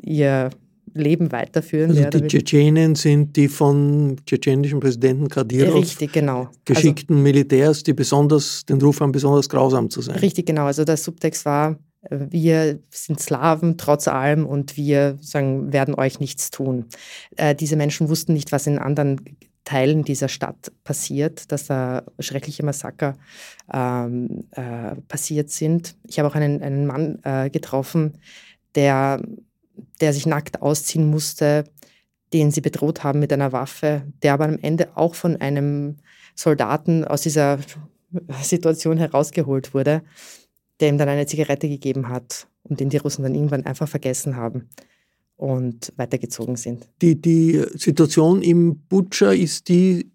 ihr 0.00 0.50
Leben 0.94 1.32
weiterführen. 1.32 1.90
Also 1.90 2.10
die 2.10 2.26
Tschetschenen 2.26 2.94
sind 2.94 3.36
die 3.36 3.48
von 3.48 4.16
tschetschenischen 4.26 4.80
Präsidenten 4.80 5.28
Kadyrov 5.28 5.82
Richtig, 5.82 6.12
genau. 6.12 6.48
geschickten 6.64 7.16
also, 7.16 7.22
Militärs, 7.22 7.82
die 7.82 7.92
besonders 7.92 8.64
den 8.66 8.80
Ruf 8.80 9.00
haben, 9.00 9.12
besonders 9.12 9.48
grausam 9.48 9.88
zu 9.90 10.02
sein. 10.02 10.16
Richtig, 10.16 10.46
genau. 10.46 10.66
Also 10.66 10.84
der 10.84 10.96
Subtext 10.96 11.44
war, 11.44 11.78
wir 12.10 12.80
sind 12.90 13.20
Slawen 13.20 13.78
trotz 13.78 14.08
allem 14.08 14.46
und 14.46 14.76
wir 14.76 15.18
sagen, 15.20 15.72
werden 15.72 15.94
euch 15.94 16.20
nichts 16.20 16.50
tun. 16.50 16.86
Äh, 17.36 17.54
diese 17.54 17.76
Menschen 17.76 18.08
wussten 18.08 18.32
nicht, 18.32 18.52
was 18.52 18.66
in 18.66 18.78
anderen 18.78 19.20
Teilen 19.64 20.02
dieser 20.02 20.28
Stadt 20.28 20.72
passiert, 20.82 21.52
dass 21.52 21.66
da 21.66 22.02
schreckliche 22.18 22.64
Massaker 22.64 23.16
ähm, 23.72 24.44
äh, 24.50 24.96
passiert 25.06 25.50
sind. 25.50 25.94
Ich 26.08 26.18
habe 26.18 26.28
auch 26.28 26.34
einen, 26.34 26.62
einen 26.62 26.86
Mann 26.86 27.20
äh, 27.22 27.48
getroffen, 27.48 28.18
der, 28.74 29.22
der 30.00 30.12
sich 30.12 30.26
nackt 30.26 30.60
ausziehen 30.60 31.08
musste, 31.08 31.64
den 32.32 32.50
sie 32.50 32.60
bedroht 32.60 33.04
haben 33.04 33.20
mit 33.20 33.32
einer 33.32 33.52
Waffe, 33.52 34.02
der 34.22 34.34
aber 34.34 34.46
am 34.46 34.58
Ende 34.58 34.96
auch 34.96 35.14
von 35.14 35.40
einem 35.40 35.98
Soldaten 36.34 37.04
aus 37.04 37.20
dieser 37.20 37.58
Situation 38.42 38.98
herausgeholt 38.98 39.74
wurde 39.74 40.02
der 40.82 40.88
ihm 40.88 40.98
dann 40.98 41.08
eine 41.08 41.26
Zigarette 41.26 41.68
gegeben 41.68 42.08
hat 42.08 42.48
und 42.64 42.80
den 42.80 42.90
die 42.90 42.96
Russen 42.96 43.22
dann 43.22 43.34
irgendwann 43.34 43.64
einfach 43.64 43.88
vergessen 43.88 44.36
haben 44.36 44.68
und 45.36 45.92
weitergezogen 45.96 46.56
sind. 46.56 46.88
Die, 47.00 47.20
die 47.20 47.64
Situation 47.74 48.42
im 48.42 48.80
Butscha 48.88 49.30
ist 49.30 49.68
die 49.68 50.10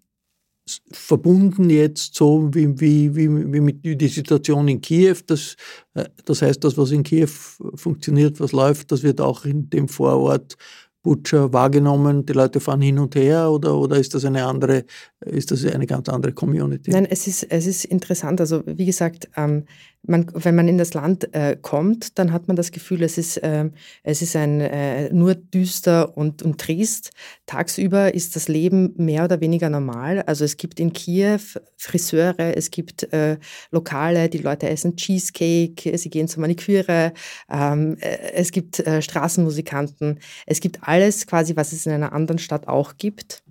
verbunden 0.92 1.70
jetzt 1.70 2.14
so 2.14 2.50
wie, 2.52 2.78
wie, 2.78 3.16
wie, 3.16 3.52
wie 3.52 3.60
mit 3.60 3.82
die 3.82 4.08
Situation 4.08 4.68
in 4.68 4.82
Kiew. 4.82 5.16
Das, 5.26 5.56
äh, 5.94 6.04
das 6.26 6.42
heißt, 6.42 6.62
das, 6.62 6.76
was 6.76 6.90
in 6.90 7.02
Kiew 7.02 7.30
funktioniert, 7.74 8.38
was 8.38 8.52
läuft, 8.52 8.92
das 8.92 9.02
wird 9.02 9.22
auch 9.22 9.46
in 9.46 9.70
dem 9.70 9.88
Vorort 9.88 10.58
Butcher 11.02 11.52
wahrgenommen? 11.52 12.26
Die 12.26 12.32
Leute 12.32 12.60
fahren 12.60 12.82
hin 12.82 12.98
und 12.98 13.14
her 13.14 13.50
oder, 13.50 13.76
oder 13.76 13.96
ist 13.96 14.14
das 14.14 14.24
eine 14.24 14.44
andere, 14.44 14.84
ist 15.20 15.50
das 15.50 15.64
eine 15.64 15.86
ganz 15.86 16.08
andere 16.08 16.32
Community? 16.32 16.90
Nein, 16.90 17.06
es 17.08 17.26
ist, 17.26 17.44
es 17.44 17.66
ist 17.66 17.84
interessant. 17.86 18.40
Also 18.40 18.62
wie 18.66 18.86
gesagt, 18.86 19.28
ähm, 19.36 19.64
man, 20.08 20.26
wenn 20.34 20.54
man 20.54 20.68
in 20.68 20.78
das 20.78 20.94
Land 20.94 21.34
äh, 21.34 21.56
kommt, 21.60 22.18
dann 22.18 22.32
hat 22.32 22.48
man 22.48 22.56
das 22.56 22.72
Gefühl, 22.72 23.02
es 23.02 23.18
ist, 23.18 23.36
äh, 23.38 23.70
es 24.02 24.22
ist 24.22 24.36
ein, 24.36 24.60
äh, 24.60 25.12
nur 25.12 25.34
düster 25.34 26.16
und, 26.16 26.42
und 26.42 26.58
trist. 26.60 27.10
Tagsüber 27.46 28.14
ist 28.14 28.36
das 28.36 28.48
Leben 28.48 28.94
mehr 28.96 29.24
oder 29.24 29.40
weniger 29.40 29.70
normal. 29.70 30.22
Also 30.22 30.44
es 30.44 30.56
gibt 30.56 30.80
in 30.80 30.92
Kiew 30.92 31.40
Friseure, 31.76 32.56
es 32.56 32.70
gibt 32.70 33.12
äh, 33.12 33.38
Lokale, 33.70 34.28
die 34.28 34.38
Leute 34.38 34.68
essen 34.68 34.96
Cheesecake, 34.96 35.96
sie 35.96 36.10
gehen 36.10 36.28
zur 36.28 36.40
Maniküre, 36.40 37.12
ähm, 37.50 37.96
äh, 38.00 38.32
es 38.32 38.52
gibt 38.52 38.80
äh, 38.80 39.02
Straßenmusikanten, 39.02 40.18
es 40.46 40.60
gibt 40.60 40.80
alles 40.82 41.26
quasi, 41.26 41.56
was 41.56 41.72
es 41.72 41.86
in 41.86 41.92
einer 41.92 42.12
anderen 42.12 42.38
Stadt 42.38 42.68
auch 42.68 42.96
gibt. 42.98 43.42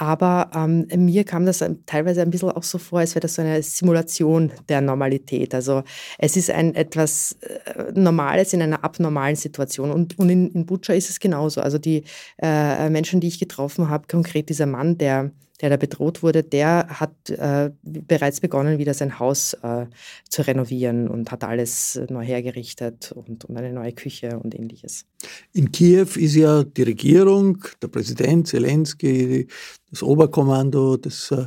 Aber 0.00 0.50
ähm, 0.54 0.86
mir 0.96 1.24
kam 1.24 1.44
das 1.44 1.62
teilweise 1.84 2.22
ein 2.22 2.30
bisschen 2.30 2.50
auch 2.50 2.62
so 2.62 2.78
vor, 2.78 3.00
als 3.00 3.14
wäre 3.14 3.20
das 3.20 3.34
so 3.34 3.42
eine 3.42 3.62
Simulation 3.62 4.50
der 4.70 4.80
Normalität. 4.80 5.54
Also 5.54 5.82
es 6.16 6.38
ist 6.38 6.50
ein 6.50 6.74
etwas 6.74 7.36
äh, 7.42 7.92
Normales 7.92 8.54
in 8.54 8.62
einer 8.62 8.82
abnormalen 8.82 9.36
Situation. 9.36 9.90
Und, 9.90 10.18
und 10.18 10.30
in, 10.30 10.50
in 10.52 10.64
Butscha 10.64 10.94
ist 10.94 11.10
es 11.10 11.20
genauso. 11.20 11.60
Also 11.60 11.76
die 11.76 12.04
äh, 12.40 12.88
Menschen, 12.88 13.20
die 13.20 13.28
ich 13.28 13.38
getroffen 13.38 13.90
habe, 13.90 14.06
konkret 14.08 14.48
dieser 14.48 14.64
Mann, 14.64 14.96
der 14.96 15.32
der 15.60 15.70
da 15.70 15.76
bedroht 15.76 16.22
wurde, 16.22 16.42
der 16.42 16.86
hat 16.88 17.30
äh, 17.30 17.70
bereits 17.82 18.40
begonnen, 18.40 18.78
wieder 18.78 18.94
sein 18.94 19.18
Haus 19.18 19.54
äh, 19.54 19.86
zu 20.28 20.46
renovieren 20.46 21.08
und 21.08 21.30
hat 21.30 21.44
alles 21.44 22.00
neu 22.08 22.24
hergerichtet 22.24 23.12
und, 23.12 23.44
und, 23.44 23.56
eine 23.56 23.72
neue 23.72 23.92
Küche 23.92 24.38
und 24.38 24.54
ähnliches. 24.54 25.06
In 25.52 25.70
Kiew 25.70 26.08
ist 26.16 26.34
ja 26.34 26.64
die 26.64 26.82
Regierung, 26.82 27.58
der 27.82 27.88
Präsident 27.88 28.48
Zelensky, 28.48 29.46
das 29.90 30.02
Oberkommando 30.02 30.96
des 30.96 31.30
äh, 31.30 31.46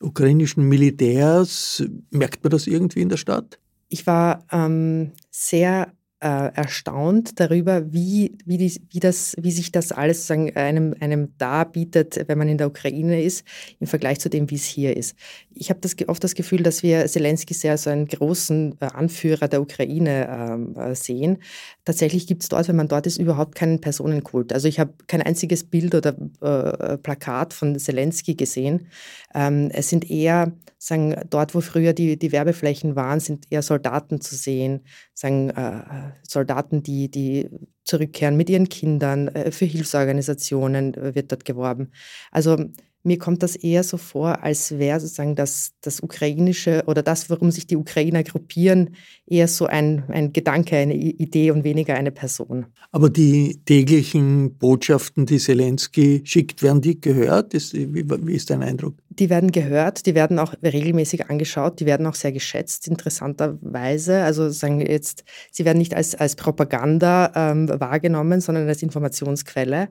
ukrainischen 0.00 0.68
Militärs. 0.68 1.82
Merkt 2.10 2.44
man 2.44 2.50
das 2.50 2.66
irgendwie 2.66 3.00
in 3.00 3.08
der 3.08 3.16
Stadt? 3.16 3.58
Ich 3.88 4.06
war 4.06 4.44
ähm, 4.50 5.12
sehr 5.30 5.92
äh, 6.24 6.54
erstaunt 6.54 7.38
darüber, 7.38 7.92
wie, 7.92 8.38
wie, 8.46 8.56
die, 8.56 8.80
wie, 8.90 8.98
das, 8.98 9.36
wie 9.38 9.50
sich 9.50 9.72
das 9.72 9.92
alles 9.92 10.26
sagen, 10.26 10.56
einem, 10.56 10.94
einem 10.98 11.36
darbietet, 11.36 12.24
wenn 12.28 12.38
man 12.38 12.48
in 12.48 12.56
der 12.56 12.68
Ukraine 12.68 13.22
ist, 13.22 13.46
im 13.78 13.86
Vergleich 13.86 14.20
zu 14.20 14.30
dem, 14.30 14.50
wie 14.50 14.54
es 14.54 14.64
hier 14.64 14.96
ist. 14.96 15.16
Ich 15.54 15.70
habe 15.70 15.80
das, 15.80 15.96
oft 16.08 16.22
das 16.22 16.34
Gefühl, 16.34 16.62
dass 16.62 16.82
wir 16.82 17.06
Zelensky 17.06 17.54
sehr 17.54 17.72
als 17.72 17.86
einen 17.86 18.06
großen 18.06 18.76
äh, 18.80 18.86
Anführer 18.86 19.48
der 19.48 19.62
Ukraine 19.62 20.28
ähm, 20.28 20.76
äh, 20.76 20.94
sehen. 20.94 21.38
Tatsächlich 21.84 22.26
gibt 22.26 22.42
es 22.42 22.48
dort, 22.48 22.68
wenn 22.68 22.76
man 22.76 22.88
dort 22.88 23.06
ist, 23.06 23.18
überhaupt 23.18 23.54
keinen 23.54 23.80
Personenkult. 23.80 24.52
Also 24.52 24.68
ich 24.68 24.80
habe 24.80 24.94
kein 25.06 25.22
einziges 25.22 25.64
Bild 25.64 25.94
oder 25.94 26.16
äh, 26.40 26.98
Plakat 26.98 27.52
von 27.52 27.78
Zelensky 27.78 28.34
gesehen. 28.34 28.88
Ähm, 29.34 29.70
es 29.72 29.88
sind 29.88 30.10
eher, 30.10 30.52
sagen, 30.78 31.14
dort, 31.30 31.54
wo 31.54 31.60
früher 31.60 31.92
die, 31.92 32.18
die 32.18 32.32
Werbeflächen 32.32 32.96
waren, 32.96 33.20
sind 33.20 33.46
eher 33.50 33.62
Soldaten 33.62 34.20
zu 34.20 34.34
sehen, 34.34 34.80
sagen, 35.14 35.50
äh, 35.50 36.12
Soldaten, 36.28 36.82
die, 36.82 37.10
die 37.10 37.48
zurückkehren 37.84 38.36
mit 38.36 38.50
ihren 38.50 38.68
Kindern, 38.68 39.28
äh, 39.28 39.50
für 39.50 39.64
Hilfsorganisationen 39.66 40.94
äh, 40.94 41.14
wird 41.14 41.32
dort 41.32 41.44
geworben. 41.44 41.92
Also 42.30 42.56
mir 43.04 43.18
kommt 43.18 43.42
das 43.42 43.54
eher 43.54 43.84
so 43.84 43.98
vor, 43.98 44.42
als 44.42 44.78
wäre 44.78 44.98
sozusagen 44.98 45.36
das, 45.36 45.72
das 45.82 46.00
ukrainische 46.00 46.84
oder 46.86 47.02
das, 47.02 47.28
warum 47.28 47.50
sich 47.50 47.66
die 47.66 47.76
Ukrainer 47.76 48.22
gruppieren, 48.22 48.96
eher 49.26 49.46
so 49.46 49.66
ein, 49.66 50.04
ein 50.08 50.32
Gedanke, 50.32 50.76
eine 50.76 50.94
Idee 50.94 51.50
und 51.50 51.64
weniger 51.64 51.94
eine 51.94 52.10
Person. 52.10 52.66
Aber 52.92 53.10
die 53.10 53.60
täglichen 53.66 54.56
Botschaften, 54.56 55.26
die 55.26 55.38
Zelensky 55.38 56.22
schickt, 56.24 56.62
werden 56.62 56.80
die 56.80 56.98
gehört? 56.98 57.52
Ist, 57.52 57.74
wie, 57.74 58.04
wie 58.08 58.34
ist 58.34 58.48
dein 58.48 58.62
Eindruck? 58.62 58.94
Die 59.10 59.28
werden 59.28 59.52
gehört, 59.52 60.06
die 60.06 60.14
werden 60.14 60.38
auch 60.38 60.54
regelmäßig 60.62 61.28
angeschaut, 61.28 61.80
die 61.80 61.86
werden 61.86 62.06
auch 62.06 62.14
sehr 62.14 62.32
geschätzt, 62.32 62.88
interessanterweise. 62.88 64.22
Also 64.22 64.48
sagen 64.48 64.80
jetzt, 64.80 65.24
sie 65.52 65.66
werden 65.66 65.78
nicht 65.78 65.94
als, 65.94 66.14
als 66.14 66.36
Propaganda 66.36 67.32
ähm, 67.36 67.68
wahrgenommen, 67.68 68.40
sondern 68.40 68.66
als 68.66 68.82
Informationsquelle 68.82 69.90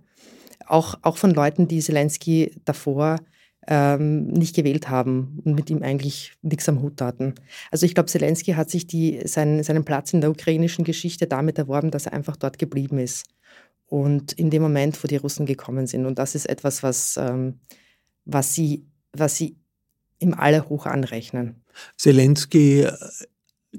auch, 0.67 0.95
auch 1.01 1.17
von 1.17 1.31
Leuten, 1.31 1.67
die 1.67 1.79
Zelensky 1.79 2.55
davor 2.65 3.17
ähm, 3.67 4.27
nicht 4.27 4.55
gewählt 4.55 4.89
haben 4.89 5.39
und 5.45 5.55
mit 5.55 5.69
ihm 5.69 5.83
eigentlich 5.83 6.33
nichts 6.41 6.67
am 6.67 6.81
Hut 6.81 7.01
hatten. 7.01 7.35
Also 7.71 7.85
ich 7.85 7.93
glaube, 7.93 8.09
Zelensky 8.09 8.53
hat 8.53 8.69
sich 8.69 8.87
die, 8.87 9.21
seinen, 9.25 9.63
seinen 9.63 9.85
Platz 9.85 10.13
in 10.13 10.21
der 10.21 10.31
ukrainischen 10.31 10.83
Geschichte 10.83 11.27
damit 11.27 11.57
erworben, 11.57 11.91
dass 11.91 12.05
er 12.05 12.13
einfach 12.13 12.35
dort 12.35 12.59
geblieben 12.59 12.97
ist. 12.97 13.25
Und 13.85 14.33
in 14.33 14.49
dem 14.49 14.61
Moment, 14.61 15.01
wo 15.03 15.07
die 15.07 15.17
Russen 15.17 15.45
gekommen 15.45 15.87
sind. 15.87 16.05
Und 16.05 16.17
das 16.19 16.35
ist 16.35 16.47
etwas, 16.47 16.83
was, 16.83 17.15
ähm, 17.17 17.59
was, 18.25 18.53
sie, 18.53 18.85
was 19.13 19.37
sie 19.37 19.55
ihm 20.19 20.33
alle 20.33 20.67
hoch 20.67 20.85
anrechnen. 20.85 21.63
Zelensky 21.97 22.87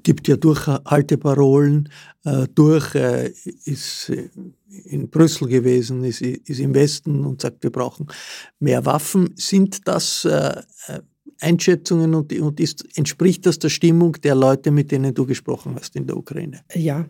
gibt 0.02 0.28
ja 0.28 0.36
Durchhalteparolen, 0.36 1.88
äh, 2.24 2.46
durch, 2.54 2.94
äh, 2.94 3.32
ist 3.64 4.10
äh, 4.10 4.28
in 4.84 5.08
Brüssel 5.08 5.48
gewesen, 5.48 6.04
ist, 6.04 6.20
ist 6.20 6.60
im 6.60 6.74
Westen 6.74 7.24
und 7.24 7.42
sagt, 7.42 7.62
wir 7.62 7.70
brauchen 7.70 8.08
mehr 8.58 8.84
Waffen. 8.84 9.34
Sind 9.36 9.86
das 9.86 10.24
äh, 10.24 10.62
Einschätzungen 11.40 12.14
und, 12.14 12.32
und 12.32 12.60
ist, 12.60 12.84
entspricht 12.96 13.46
das 13.46 13.58
der 13.58 13.68
Stimmung 13.68 14.12
der 14.22 14.34
Leute, 14.34 14.70
mit 14.70 14.90
denen 14.90 15.14
du 15.14 15.26
gesprochen 15.26 15.76
hast 15.78 15.94
in 15.96 16.06
der 16.06 16.16
Ukraine? 16.16 16.62
Ja, 16.74 17.06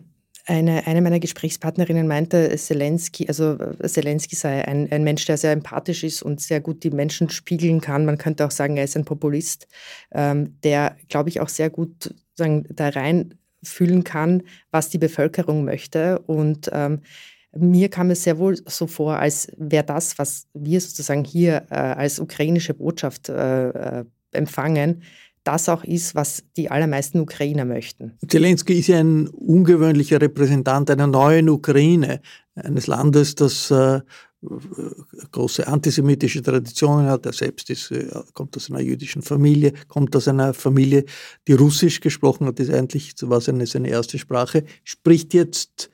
eine, 0.47 0.85
eine 0.85 1.01
meiner 1.01 1.19
Gesprächspartnerinnen 1.19 2.07
meinte, 2.07 2.55
Zelensky, 2.55 3.27
also 3.27 3.57
Zelensky 3.83 4.35
sei 4.35 4.67
ein, 4.67 4.91
ein 4.91 5.03
Mensch, 5.03 5.25
der 5.25 5.37
sehr 5.37 5.51
empathisch 5.51 6.03
ist 6.03 6.21
und 6.21 6.39
sehr 6.39 6.61
gut 6.61 6.83
die 6.83 6.91
Menschen 6.91 7.31
spiegeln 7.31 7.81
kann. 7.81 8.05
Man 8.05 8.19
könnte 8.19 8.45
auch 8.45 8.51
sagen, 8.51 8.77
er 8.77 8.83
ist 8.83 8.95
ein 8.95 9.05
Populist, 9.05 9.67
ähm, 10.11 10.57
der, 10.63 10.97
glaube 11.09 11.29
ich, 11.29 11.39
auch 11.39 11.49
sehr 11.49 11.71
gut 11.71 12.13
sagen, 12.35 12.65
da 12.69 12.89
reinfühlen 12.89 14.03
kann, 14.03 14.43
was 14.71 14.89
die 14.89 14.97
Bevölkerung 14.97 15.65
möchte. 15.65 16.19
Und 16.19 16.69
ähm, 16.73 17.01
mir 17.55 17.89
kam 17.89 18.09
es 18.09 18.23
sehr 18.23 18.37
wohl 18.37 18.57
so 18.67 18.87
vor, 18.87 19.17
als 19.17 19.47
wäre 19.57 19.85
das, 19.85 20.19
was 20.19 20.47
wir 20.53 20.81
sozusagen 20.81 21.23
hier 21.23 21.65
äh, 21.69 21.75
als 21.75 22.19
ukrainische 22.19 22.73
Botschaft 22.73 23.29
äh, 23.29 23.69
äh 23.69 24.05
empfangen, 24.31 25.01
das 25.45 25.69
auch 25.69 25.83
ist, 25.83 26.15
was 26.15 26.43
die 26.57 26.69
allermeisten 26.69 27.19
Ukrainer 27.21 27.63
möchten. 27.63 28.17
Zelensky 28.27 28.79
ist 28.79 28.87
ja 28.87 28.99
ein 28.99 29.27
ungewöhnlicher 29.27 30.19
Repräsentant 30.19 30.89
einer 30.89 31.07
neuen 31.07 31.49
Ukraine, 31.49 32.19
eines 32.55 32.87
Landes, 32.87 33.35
das 33.35 33.71
äh, 33.71 34.01
große 35.31 35.67
antisemitische 35.67 36.41
Traditionen 36.41 37.07
hat. 37.07 37.25
Er 37.25 37.33
selbst 37.33 37.69
ist, 37.69 37.91
äh, 37.91 38.07
kommt 38.33 38.55
aus 38.55 38.69
einer 38.69 38.81
jüdischen 38.81 39.21
Familie, 39.21 39.73
kommt 39.87 40.15
aus 40.15 40.27
einer 40.27 40.53
Familie, 40.53 41.05
die 41.47 41.53
Russisch 41.53 41.99
gesprochen 41.99 42.47
hat, 42.47 42.59
ist 42.59 42.71
eigentlich 42.71 43.13
war 43.21 43.41
seine, 43.41 43.65
seine 43.65 43.89
erste 43.89 44.17
Sprache, 44.17 44.63
spricht 44.83 45.33
jetzt 45.33 45.89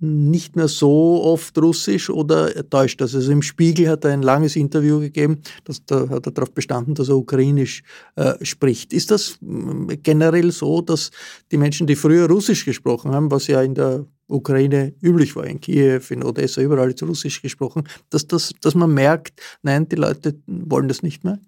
nicht 0.00 0.56
mehr 0.56 0.68
so 0.68 1.22
oft 1.22 1.56
Russisch 1.58 2.10
oder 2.10 2.52
täuscht 2.68 3.00
das? 3.00 3.14
Also 3.14 3.32
im 3.32 3.42
Spiegel 3.42 3.88
hat 3.88 4.04
er 4.04 4.12
ein 4.12 4.22
langes 4.22 4.56
Interview 4.56 5.00
gegeben, 5.00 5.40
das, 5.64 5.84
da 5.84 6.08
hat 6.08 6.26
er 6.26 6.32
darauf 6.32 6.52
bestanden, 6.52 6.94
dass 6.94 7.08
er 7.08 7.16
Ukrainisch 7.16 7.82
äh, 8.16 8.34
spricht. 8.44 8.92
Ist 8.92 9.10
das 9.10 9.38
generell 10.02 10.50
so, 10.50 10.80
dass 10.80 11.10
die 11.50 11.56
Menschen, 11.56 11.86
die 11.86 11.96
früher 11.96 12.28
Russisch 12.28 12.64
gesprochen 12.64 13.12
haben, 13.12 13.30
was 13.30 13.46
ja 13.46 13.62
in 13.62 13.74
der 13.74 14.06
Ukraine 14.26 14.94
üblich 15.02 15.36
war, 15.36 15.44
in 15.44 15.60
Kiew, 15.60 16.00
in 16.08 16.24
Odessa, 16.24 16.62
überall 16.62 16.90
ist 16.90 17.02
Russisch 17.02 17.42
gesprochen, 17.42 17.86
dass, 18.10 18.26
das, 18.26 18.52
dass 18.60 18.74
man 18.74 18.92
merkt, 18.94 19.40
nein, 19.62 19.88
die 19.88 19.96
Leute 19.96 20.34
wollen 20.46 20.88
das 20.88 21.02
nicht 21.02 21.24
mehr? 21.24 21.38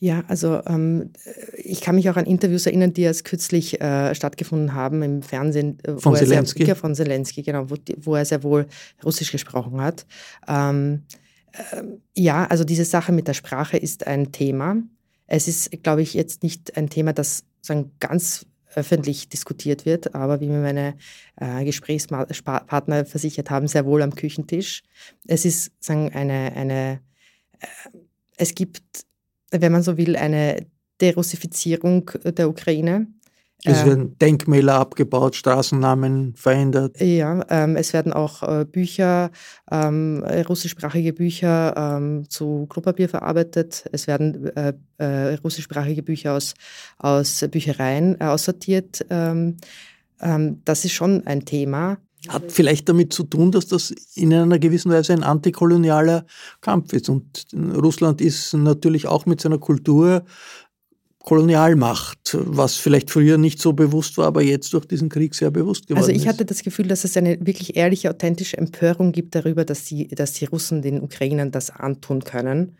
Ja, 0.00 0.22
also 0.28 0.60
ähm, 0.66 1.12
ich 1.56 1.80
kann 1.80 1.94
mich 1.94 2.10
auch 2.10 2.16
an 2.16 2.26
Interviews 2.26 2.66
erinnern, 2.66 2.92
die 2.92 3.02
erst 3.02 3.24
kürzlich 3.24 3.80
äh, 3.80 4.14
stattgefunden 4.14 4.74
haben 4.74 5.02
im 5.02 5.22
Fernsehen. 5.22 5.78
Äh, 5.84 5.96
von 5.96 6.14
Zelensky? 6.14 6.64
Sehr, 6.66 6.76
von 6.76 6.94
Zelensky, 6.94 7.42
genau, 7.42 7.70
wo, 7.70 7.76
wo, 7.98 8.14
er 8.14 8.24
sehr 8.24 8.42
wohl 8.42 8.66
Russisch 9.04 9.32
gesprochen 9.32 9.80
hat. 9.80 10.06
Ähm, 10.46 11.02
äh, 11.52 11.82
ja, 12.14 12.46
also 12.46 12.64
diese 12.64 12.84
Sache 12.84 13.12
mit 13.12 13.28
der 13.28 13.34
Sprache 13.34 13.78
ist 13.78 14.06
ein 14.06 14.32
Thema. 14.32 14.76
Es 15.26 15.48
ist, 15.48 15.82
glaube 15.82 16.02
ich, 16.02 16.14
jetzt 16.14 16.42
nicht 16.42 16.76
ein 16.76 16.88
Thema, 16.90 17.12
das 17.12 17.44
sagen, 17.62 17.92
ganz 17.98 18.46
öffentlich 18.76 19.28
diskutiert 19.28 19.86
wird, 19.86 20.14
aber 20.14 20.40
wie 20.40 20.48
mir 20.48 20.60
meine 20.60 20.96
äh, 21.36 21.64
Gesprächspartner 21.64 23.04
versichert 23.04 23.50
haben, 23.50 23.66
sehr 23.66 23.86
wohl 23.86 24.02
am 24.02 24.14
Küchentisch. 24.14 24.82
Es 25.26 25.44
ist 25.44 25.72
sagen, 25.80 26.12
eine, 26.12 26.52
eine 26.54 27.00
äh, 27.58 27.98
es 28.36 28.54
gibt, 28.54 28.82
wenn 29.50 29.72
man 29.72 29.82
so 29.82 29.96
will, 29.96 30.16
eine 30.16 30.66
Derussifizierung 31.00 32.10
der 32.24 32.48
Ukraine. 32.48 33.06
Es 33.64 33.80
ähm, 33.80 33.86
werden 33.86 34.18
Denkmäler 34.18 34.74
abgebaut, 34.74 35.34
Straßennamen 35.34 36.34
verändert. 36.36 37.00
Ja, 37.00 37.44
ähm, 37.48 37.76
es 37.76 37.92
werden 37.92 38.12
auch 38.12 38.42
äh, 38.42 38.64
Bücher, 38.64 39.30
ähm, 39.70 40.22
russischsprachige 40.48 41.12
Bücher 41.12 41.74
ähm, 41.76 42.28
zu 42.28 42.66
Klopapier 42.68 43.08
verarbeitet. 43.08 43.84
Es 43.92 44.06
werden 44.06 44.46
äh, 44.56 44.74
äh, 44.98 45.34
russischsprachige 45.34 46.02
Bücher 46.02 46.34
aus, 46.34 46.54
aus 46.98 47.44
Büchereien 47.50 48.20
aussortiert. 48.20 49.04
Ähm, 49.10 49.56
ähm, 50.20 50.60
das 50.64 50.84
ist 50.84 50.92
schon 50.92 51.26
ein 51.26 51.44
Thema. 51.44 51.98
Hat 52.28 52.50
vielleicht 52.50 52.88
damit 52.88 53.12
zu 53.12 53.22
tun, 53.22 53.52
dass 53.52 53.66
das 53.66 53.90
in 54.14 54.32
einer 54.32 54.58
gewissen 54.58 54.90
Weise 54.90 55.12
ein 55.12 55.22
antikolonialer 55.22 56.26
Kampf 56.60 56.92
ist. 56.92 57.08
Und 57.08 57.46
Russland 57.54 58.20
ist 58.20 58.52
natürlich 58.54 59.06
auch 59.06 59.26
mit 59.26 59.40
seiner 59.40 59.58
Kultur 59.58 60.24
Kolonialmacht, 61.26 62.38
was 62.40 62.76
vielleicht 62.76 63.10
früher 63.10 63.36
nicht 63.36 63.60
so 63.60 63.72
bewusst 63.72 64.16
war, 64.16 64.26
aber 64.26 64.42
jetzt 64.42 64.72
durch 64.72 64.86
diesen 64.86 65.08
Krieg 65.08 65.34
sehr 65.34 65.50
bewusst 65.50 65.88
geworden 65.88 66.04
ist. 66.04 66.08
Also 66.08 66.22
ich 66.22 66.28
hatte 66.28 66.44
das 66.44 66.62
Gefühl, 66.62 66.86
dass 66.86 67.02
es 67.02 67.16
eine 67.16 67.44
wirklich 67.44 67.76
ehrliche, 67.76 68.10
authentische 68.10 68.56
Empörung 68.56 69.10
gibt 69.10 69.34
darüber, 69.34 69.64
dass 69.64 69.84
die, 69.86 70.06
dass 70.06 70.34
die 70.34 70.44
Russen 70.44 70.82
den 70.82 71.02
Ukrainern 71.02 71.50
das 71.50 71.70
antun 71.70 72.22
können. 72.22 72.76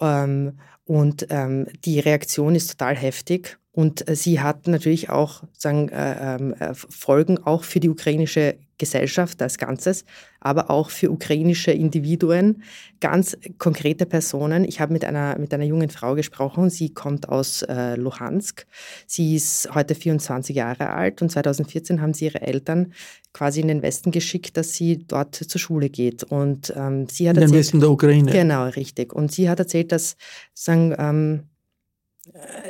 Ähm, 0.00 0.52
und 0.86 1.26
ähm, 1.28 1.66
die 1.84 2.00
Reaktion 2.00 2.54
ist 2.54 2.70
total 2.70 2.96
heftig. 2.96 3.58
Und 3.72 4.08
äh, 4.08 4.16
sie 4.16 4.40
hat 4.40 4.68
natürlich 4.68 5.10
auch 5.10 5.42
sagen, 5.52 5.90
äh, 5.90 6.36
ähm, 6.36 6.54
äh, 6.54 6.72
Folgen 6.72 7.36
auch 7.44 7.62
für 7.62 7.78
die 7.78 7.90
ukrainische 7.90 8.56
Gesellschaft 8.82 9.40
als 9.40 9.58
Ganzes, 9.58 10.04
aber 10.40 10.68
auch 10.68 10.90
für 10.90 11.12
ukrainische 11.12 11.70
Individuen, 11.70 12.64
ganz 12.98 13.38
konkrete 13.58 14.06
Personen. 14.06 14.64
Ich 14.64 14.80
habe 14.80 14.92
mit 14.92 15.04
einer, 15.04 15.38
mit 15.38 15.54
einer 15.54 15.62
jungen 15.62 15.88
Frau 15.88 16.16
gesprochen, 16.16 16.68
sie 16.68 16.92
kommt 16.92 17.28
aus 17.28 17.62
äh, 17.62 17.94
Luhansk. 17.94 18.66
Sie 19.06 19.36
ist 19.36 19.72
heute 19.72 19.94
24 19.94 20.56
Jahre 20.56 20.90
alt 20.90 21.22
und 21.22 21.30
2014 21.30 22.00
haben 22.00 22.12
sie 22.12 22.24
ihre 22.24 22.42
Eltern 22.42 22.92
quasi 23.32 23.60
in 23.60 23.68
den 23.68 23.82
Westen 23.82 24.10
geschickt, 24.10 24.56
dass 24.56 24.74
sie 24.74 25.04
dort 25.06 25.36
zur 25.36 25.60
Schule 25.60 25.88
geht. 25.88 26.24
Und 26.24 26.74
ähm, 26.76 27.06
sie 27.08 27.28
hat 27.28 27.36
in 27.36 27.42
den 27.42 27.52
Westen 27.52 27.78
der 27.78 27.90
Ukraine. 27.90 28.32
Genau, 28.32 28.66
richtig. 28.66 29.12
Und 29.12 29.30
sie 29.30 29.48
hat 29.48 29.60
erzählt, 29.60 29.92
dass 29.92 30.16
sagen, 30.54 30.92
ähm, 30.98 31.42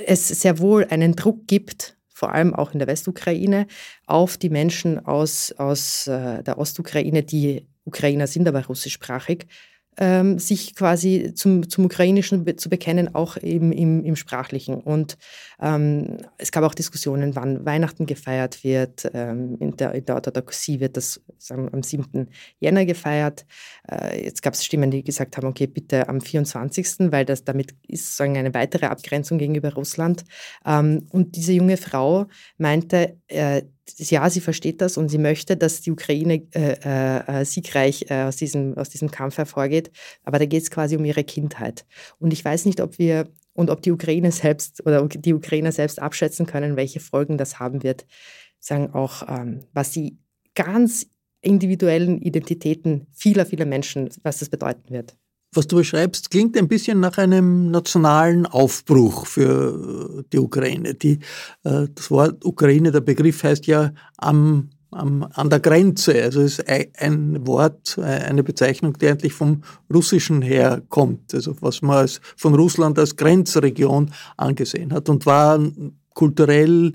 es 0.06 0.28
sehr 0.28 0.58
wohl 0.58 0.84
einen 0.90 1.16
Druck 1.16 1.46
gibt, 1.46 1.96
vor 2.22 2.32
allem 2.32 2.54
auch 2.54 2.72
in 2.72 2.78
der 2.78 2.86
Westukraine, 2.86 3.66
auf 4.06 4.36
die 4.36 4.48
Menschen 4.48 5.04
aus, 5.04 5.50
aus 5.58 6.06
äh, 6.06 6.44
der 6.44 6.56
Ostukraine, 6.56 7.24
die 7.24 7.66
Ukrainer 7.84 8.28
sind, 8.28 8.46
aber 8.46 8.64
russischsprachig, 8.64 9.48
ähm, 9.96 10.38
sich 10.38 10.76
quasi 10.76 11.32
zum, 11.34 11.68
zum 11.68 11.86
Ukrainischen 11.86 12.46
zu 12.56 12.70
bekennen, 12.70 13.12
auch 13.16 13.36
eben 13.38 13.72
im, 13.72 14.04
im 14.04 14.14
Sprachlichen. 14.14 14.76
Und 14.76 15.18
ähm, 15.62 16.18
es 16.38 16.50
gab 16.50 16.64
auch 16.64 16.74
Diskussionen, 16.74 17.36
wann 17.36 17.64
Weihnachten 17.64 18.04
gefeiert 18.04 18.64
wird. 18.64 19.08
Ähm, 19.14 19.56
in, 19.60 19.76
der, 19.76 19.94
in 19.94 20.04
der 20.04 20.16
Orthodoxie 20.16 20.80
wird 20.80 20.96
das 20.96 21.20
sagen, 21.38 21.70
am 21.72 21.84
7. 21.84 22.28
Jänner 22.58 22.84
gefeiert. 22.84 23.46
Äh, 23.88 24.24
jetzt 24.24 24.42
gab 24.42 24.54
es 24.54 24.64
Stimmen, 24.64 24.90
die 24.90 25.04
gesagt 25.04 25.36
haben, 25.36 25.46
okay, 25.46 25.68
bitte 25.68 26.08
am 26.08 26.20
24., 26.20 27.12
weil 27.12 27.24
das 27.24 27.44
damit 27.44 27.76
ist 27.86 28.16
sagen, 28.16 28.36
eine 28.36 28.52
weitere 28.54 28.86
Abgrenzung 28.86 29.38
gegenüber 29.38 29.72
Russland. 29.72 30.24
Ähm, 30.66 31.06
und 31.10 31.36
diese 31.36 31.52
junge 31.52 31.76
Frau 31.76 32.26
meinte, 32.58 33.16
äh, 33.28 33.62
ja, 33.98 34.28
sie 34.30 34.40
versteht 34.40 34.80
das 34.80 34.96
und 34.96 35.10
sie 35.10 35.18
möchte, 35.18 35.56
dass 35.56 35.80
die 35.80 35.92
Ukraine 35.92 36.42
äh, 36.54 36.76
äh, 36.84 37.40
äh, 37.40 37.44
siegreich 37.44 38.06
äh, 38.08 38.22
aus, 38.22 38.36
diesem, 38.36 38.76
aus 38.76 38.88
diesem 38.88 39.12
Kampf 39.12 39.38
hervorgeht. 39.38 39.92
Aber 40.24 40.40
da 40.40 40.46
geht 40.46 40.62
es 40.64 40.70
quasi 40.72 40.96
um 40.96 41.04
ihre 41.04 41.22
Kindheit. 41.22 41.84
Und 42.18 42.32
ich 42.32 42.44
weiß 42.44 42.64
nicht, 42.64 42.80
ob 42.80 42.98
wir 42.98 43.28
und 43.54 43.70
ob 43.70 43.82
die 43.82 43.92
Ukraine 43.92 44.32
selbst 44.32 44.84
oder 44.86 45.06
die 45.06 45.34
Ukrainer 45.34 45.72
selbst 45.72 46.00
abschätzen 46.00 46.46
können, 46.46 46.76
welche 46.76 47.00
Folgen 47.00 47.38
das 47.38 47.58
haben 47.58 47.82
wird, 47.82 48.06
sagen 48.58 48.92
auch, 48.92 49.22
ähm, 49.28 49.64
was 49.72 49.90
die 49.90 50.18
ganz 50.54 51.06
individuellen 51.40 52.20
Identitäten 52.20 53.06
vieler, 53.12 53.46
vieler 53.46 53.66
Menschen, 53.66 54.08
was 54.22 54.38
das 54.38 54.48
bedeuten 54.48 54.90
wird 54.90 55.16
was 55.54 55.66
du 55.66 55.76
beschreibst, 55.76 56.30
klingt 56.30 56.56
ein 56.56 56.68
bisschen 56.68 57.00
nach 57.00 57.18
einem 57.18 57.70
nationalen 57.70 58.46
Aufbruch 58.46 59.26
für 59.26 60.20
äh, 60.20 60.24
die 60.32 60.38
Ukraine. 60.38 60.94
Die, 60.94 61.18
äh, 61.64 61.88
das 61.94 62.10
Wort 62.10 62.44
Ukraine, 62.44 62.90
der 62.90 63.00
Begriff 63.00 63.42
heißt 63.42 63.66
ja 63.66 63.92
am, 64.16 64.70
am, 64.92 65.26
an 65.32 65.50
der 65.50 65.60
Grenze. 65.60 66.22
Also 66.22 66.40
es 66.42 66.58
ist 66.58 66.68
ein 66.98 67.46
Wort, 67.46 67.98
äh, 67.98 68.02
eine 68.02 68.42
Bezeichnung, 68.42 68.96
die 68.98 69.08
eigentlich 69.08 69.32
vom 69.32 69.62
Russischen 69.92 70.42
herkommt. 70.42 71.34
Also 71.34 71.56
was 71.60 71.82
man 71.82 71.98
als, 71.98 72.20
von 72.36 72.54
Russland 72.54 72.98
als 72.98 73.16
Grenzregion 73.16 74.10
angesehen 74.36 74.92
hat 74.92 75.08
und 75.08 75.26
war 75.26 75.60
kulturell 76.14 76.92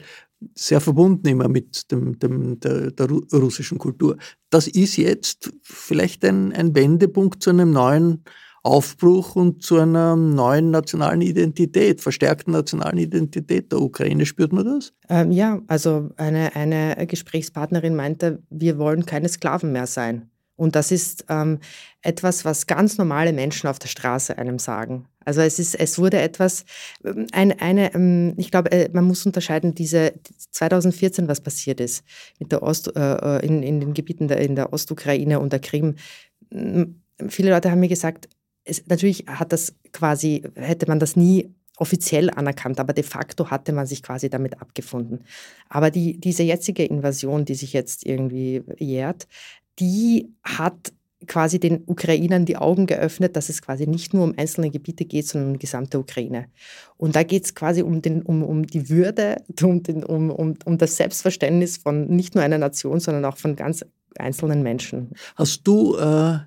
sehr 0.53 0.81
verbunden 0.81 1.27
immer 1.27 1.47
mit 1.47 1.91
dem, 1.91 2.19
dem, 2.19 2.59
der, 2.59 2.91
der 2.91 3.07
russischen 3.07 3.77
Kultur. 3.79 4.17
Das 4.49 4.67
ist 4.67 4.97
jetzt 4.97 5.51
vielleicht 5.63 6.23
ein, 6.23 6.53
ein 6.53 6.75
Wendepunkt 6.75 7.41
zu 7.41 7.49
einem 7.49 7.71
neuen 7.71 8.23
Aufbruch 8.67 9.35
und 9.35 9.63
zu 9.63 9.79
einer 9.79 10.15
neuen 10.15 10.71
nationalen 10.71 11.21
Identität, 11.21 12.01
verstärkten 12.01 12.53
nationalen 12.53 12.97
Identität 12.97 13.71
der 13.71 13.81
Ukraine. 13.81 14.25
Spürt 14.25 14.53
man 14.53 14.65
das? 14.65 14.93
Ähm, 15.09 15.31
ja, 15.31 15.61
also 15.67 16.09
eine, 16.17 16.55
eine 16.55 17.07
Gesprächspartnerin 17.07 17.95
meinte, 17.95 18.43
wir 18.49 18.77
wollen 18.77 19.05
keine 19.05 19.29
Sklaven 19.29 19.71
mehr 19.71 19.87
sein. 19.87 20.29
Und 20.57 20.75
das 20.75 20.91
ist 20.91 21.25
ähm, 21.29 21.59
etwas, 22.01 22.43
was 22.43 22.67
ganz 22.67 22.97
normale 22.97 23.31
Menschen 23.31 23.67
auf 23.67 23.79
der 23.79 23.87
Straße 23.87 24.37
einem 24.37 24.59
sagen. 24.59 25.07
Also 25.23 25.41
es 25.41 25.59
ist, 25.59 25.75
es 25.75 25.99
wurde 25.99 26.19
etwas, 26.19 26.65
ähm, 27.05 27.27
ein, 27.31 27.59
eine, 27.59 27.93
ähm, 27.93 28.33
ich 28.37 28.49
glaube, 28.49 28.71
äh, 28.71 28.89
man 28.91 29.03
muss 29.03 29.25
unterscheiden, 29.25 29.75
diese 29.75 30.13
2014, 30.51 31.27
was 31.27 31.41
passiert 31.41 31.79
ist 31.79 32.03
mit 32.39 32.51
der 32.51 32.63
Ost, 32.63 32.95
äh, 32.95 32.99
äh, 32.99 33.45
in, 33.45 33.61
in 33.61 33.79
den 33.79 33.93
Gebieten 33.93 34.27
der, 34.27 34.39
in 34.39 34.55
der 34.55 34.73
Ostukraine 34.73 35.39
und 35.39 35.53
der 35.53 35.59
Krim. 35.59 35.95
Viele 37.29 37.51
Leute 37.51 37.69
haben 37.69 37.79
mir 37.79 37.89
gesagt, 37.89 38.29
es, 38.67 38.85
natürlich 38.87 39.25
hat 39.27 39.51
das 39.51 39.73
quasi, 39.91 40.43
hätte 40.55 40.87
man 40.87 40.99
das 40.99 41.15
nie 41.15 41.49
offiziell 41.77 42.29
anerkannt, 42.31 42.79
aber 42.79 42.93
de 42.93 43.03
facto 43.03 43.49
hatte 43.49 43.71
man 43.71 43.85
sich 43.85 44.01
quasi 44.03 44.29
damit 44.29 44.61
abgefunden. 44.61 45.23
Aber 45.69 45.91
die, 45.91 46.19
diese 46.19 46.43
jetzige 46.43 46.83
Invasion, 46.83 47.45
die 47.45 47.55
sich 47.55 47.73
jetzt 47.73 48.05
irgendwie 48.05 48.63
jährt, 48.77 49.27
die 49.79 50.33
hat 50.43 50.91
quasi 51.27 51.59
den 51.59 51.83
Ukrainern 51.85 52.45
die 52.45 52.57
Augen 52.57 52.85
geöffnet, 52.85 53.35
dass 53.35 53.49
es 53.49 53.61
quasi 53.61 53.87
nicht 53.87 54.13
nur 54.13 54.23
um 54.23 54.33
einzelne 54.37 54.69
Gebiete 54.69 55.05
geht, 55.05 55.27
sondern 55.27 55.49
um 55.49 55.53
die 55.53 55.59
gesamte 55.59 55.99
Ukraine. 55.99 56.45
Und 56.97 57.15
da 57.15 57.23
geht 57.23 57.45
es 57.45 57.55
quasi 57.55 57.81
um, 57.81 58.01
den, 58.01 58.21
um, 58.21 58.43
um 58.43 58.65
die 58.65 58.89
Würde, 58.89 59.37
um, 59.61 59.81
den, 59.83 60.03
um, 60.03 60.29
um, 60.29 60.55
um 60.65 60.77
das 60.77 60.97
Selbstverständnis 60.97 61.77
von 61.77 62.07
nicht 62.07 62.35
nur 62.35 62.43
einer 62.43 62.57
Nation, 62.57 62.99
sondern 62.99 63.25
auch 63.25 63.37
von 63.37 63.55
ganz 63.55 63.85
einzelnen 64.17 64.63
Menschen. 64.63 65.11
Hast 65.35 65.67
du 65.67 65.95
äh, 65.97 66.39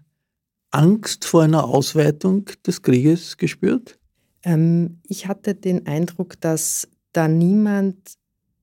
Angst 0.70 1.24
vor 1.24 1.42
einer 1.42 1.64
Ausweitung 1.64 2.46
des 2.66 2.82
Krieges 2.82 3.36
gespürt? 3.36 3.98
Ähm, 4.42 5.00
ich 5.06 5.26
hatte 5.26 5.54
den 5.54 5.86
Eindruck, 5.86 6.40
dass 6.40 6.88
da 7.12 7.28
niemand 7.28 7.96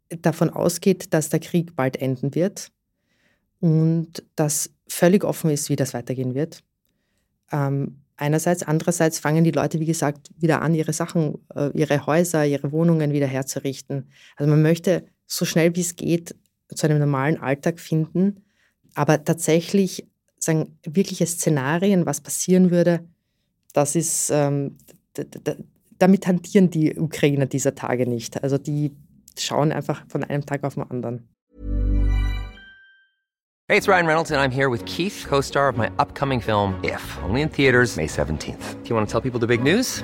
davon 0.09 0.49
ausgeht, 0.49 1.13
dass 1.13 1.29
der 1.29 1.39
Krieg 1.39 1.75
bald 1.75 1.97
enden 1.97 2.33
wird 2.33 2.71
und 3.59 4.23
dass 4.35 4.71
völlig 4.87 5.23
offen 5.23 5.49
ist, 5.49 5.69
wie 5.69 5.75
das 5.75 5.93
weitergehen 5.93 6.33
wird. 6.33 6.63
Ähm, 7.51 8.01
einerseits, 8.15 8.63
andererseits 8.63 9.19
fangen 9.19 9.43
die 9.43 9.51
Leute, 9.51 9.79
wie 9.79 9.85
gesagt, 9.85 10.31
wieder 10.37 10.61
an, 10.61 10.73
ihre 10.73 10.93
Sachen, 10.93 11.39
äh, 11.55 11.69
ihre 11.73 12.05
Häuser, 12.05 12.45
ihre 12.45 12.71
Wohnungen 12.71 13.11
wieder 13.11 13.27
herzurichten. 13.27 14.09
Also 14.35 14.49
man 14.49 14.61
möchte 14.61 15.05
so 15.25 15.45
schnell 15.45 15.75
wie 15.75 15.81
es 15.81 15.95
geht 15.95 16.35
zu 16.73 16.87
einem 16.87 16.99
normalen 16.99 17.37
Alltag 17.37 17.79
finden, 17.79 18.43
aber 18.93 19.23
tatsächlich 19.23 20.07
sagen, 20.39 20.77
wirkliche 20.83 21.25
Szenarien, 21.25 22.05
was 22.05 22.21
passieren 22.21 22.71
würde, 22.71 23.01
das 23.73 23.95
ist, 23.95 24.29
ähm, 24.31 24.77
damit 25.99 26.27
hantieren 26.27 26.69
die 26.69 26.97
Ukrainer 26.97 27.45
dieser 27.45 27.75
Tage 27.75 28.07
nicht. 28.07 28.43
Also 28.43 28.57
die 28.57 28.91
schauen 29.37 29.71
einfach 29.71 30.03
von 30.07 30.23
einem 30.23 30.45
Tag 30.45 30.63
auf 30.63 30.75
den 30.75 30.83
anderen. 30.83 31.27
Hey, 33.69 33.77
it's 33.77 33.87
Ryan 33.89 34.05
Reynolds 34.05 34.31
and 34.31 34.39
I'm 34.39 34.49
here 34.49 34.69
with 34.69 34.85
Keith, 34.85 35.25
co-star 35.27 35.67
of 35.67 35.75
my 35.75 35.89
upcoming 35.99 36.39
film 36.39 36.75
If, 36.83 37.01
only 37.27 37.41
in 37.41 37.49
theaters 37.49 37.97
May 37.97 38.07
17th. 38.07 38.81
Do 38.83 38.89
you 38.89 38.95
want 38.95 39.09
to 39.09 39.11
tell 39.11 39.21
people 39.21 39.41
the 39.41 39.47
big 39.47 39.61
news? 39.61 40.03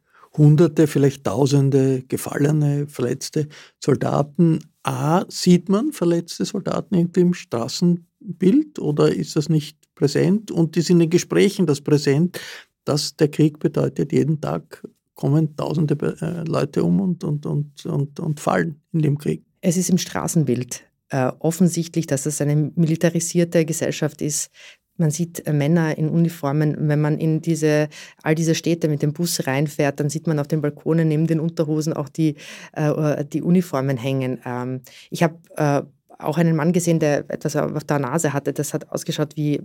Hunderte, 0.37 0.87
vielleicht 0.87 1.25
Tausende 1.25 2.03
gefallene, 2.07 2.87
verletzte 2.87 3.47
Soldaten. 3.79 4.59
A, 4.83 5.25
sieht 5.27 5.69
man 5.69 5.91
verletzte 5.91 6.45
Soldaten 6.45 6.95
irgendwie 6.95 7.21
im 7.21 7.33
Straßenbild 7.33 8.79
oder 8.79 9.13
ist 9.13 9.35
das 9.35 9.49
nicht 9.49 9.77
präsent? 9.95 10.51
Und 10.51 10.77
ist 10.77 10.89
in 10.89 10.99
den 10.99 11.09
Gesprächen 11.09 11.65
das 11.65 11.81
präsent, 11.81 12.39
dass 12.85 13.15
der 13.15 13.27
Krieg 13.27 13.59
bedeutet, 13.59 14.11
jeden 14.11 14.41
Tag 14.41 14.83
kommen 15.13 15.55
tausende 15.55 15.95
äh, 16.21 16.43
Leute 16.49 16.83
um 16.83 16.99
und, 16.99 17.23
und, 17.23 17.45
und, 17.45 17.85
und, 17.85 18.19
und 18.19 18.39
fallen 18.39 18.81
in 18.91 19.01
dem 19.01 19.17
Krieg? 19.17 19.43
Es 19.61 19.77
ist 19.77 19.89
im 19.89 19.99
Straßenbild 19.99 20.83
äh, 21.09 21.31
offensichtlich, 21.39 22.07
dass 22.07 22.25
es 22.25 22.41
eine 22.41 22.71
militarisierte 22.75 23.65
Gesellschaft 23.65 24.21
ist, 24.21 24.49
man 24.97 25.11
sieht 25.11 25.45
äh, 25.47 25.53
Männer 25.53 25.97
in 25.97 26.09
Uniformen. 26.09 26.75
Wenn 26.87 27.01
man 27.01 27.17
in 27.17 27.41
diese, 27.41 27.89
all 28.23 28.35
diese 28.35 28.55
Städte 28.55 28.87
mit 28.87 29.01
dem 29.01 29.13
Bus 29.13 29.47
reinfährt, 29.47 29.99
dann 29.99 30.09
sieht 30.09 30.27
man 30.27 30.39
auf 30.39 30.47
den 30.47 30.61
Balkonen 30.61 31.07
neben 31.07 31.27
den 31.27 31.39
Unterhosen 31.39 31.93
auch 31.93 32.09
die, 32.09 32.35
äh, 32.73 33.25
die 33.25 33.41
Uniformen 33.41 33.97
hängen. 33.97 34.39
Ähm, 34.45 34.81
ich 35.09 35.23
habe 35.23 35.37
äh, 35.55 35.81
auch 36.19 36.37
einen 36.37 36.55
Mann 36.55 36.71
gesehen, 36.71 36.99
der 36.99 37.29
etwas 37.29 37.55
auf 37.55 37.83
der 37.83 37.99
Nase 37.99 38.33
hatte. 38.33 38.53
Das 38.53 38.73
hat 38.73 38.89
ausgeschaut 38.89 39.35
wie 39.35 39.55
äh, 39.55 39.61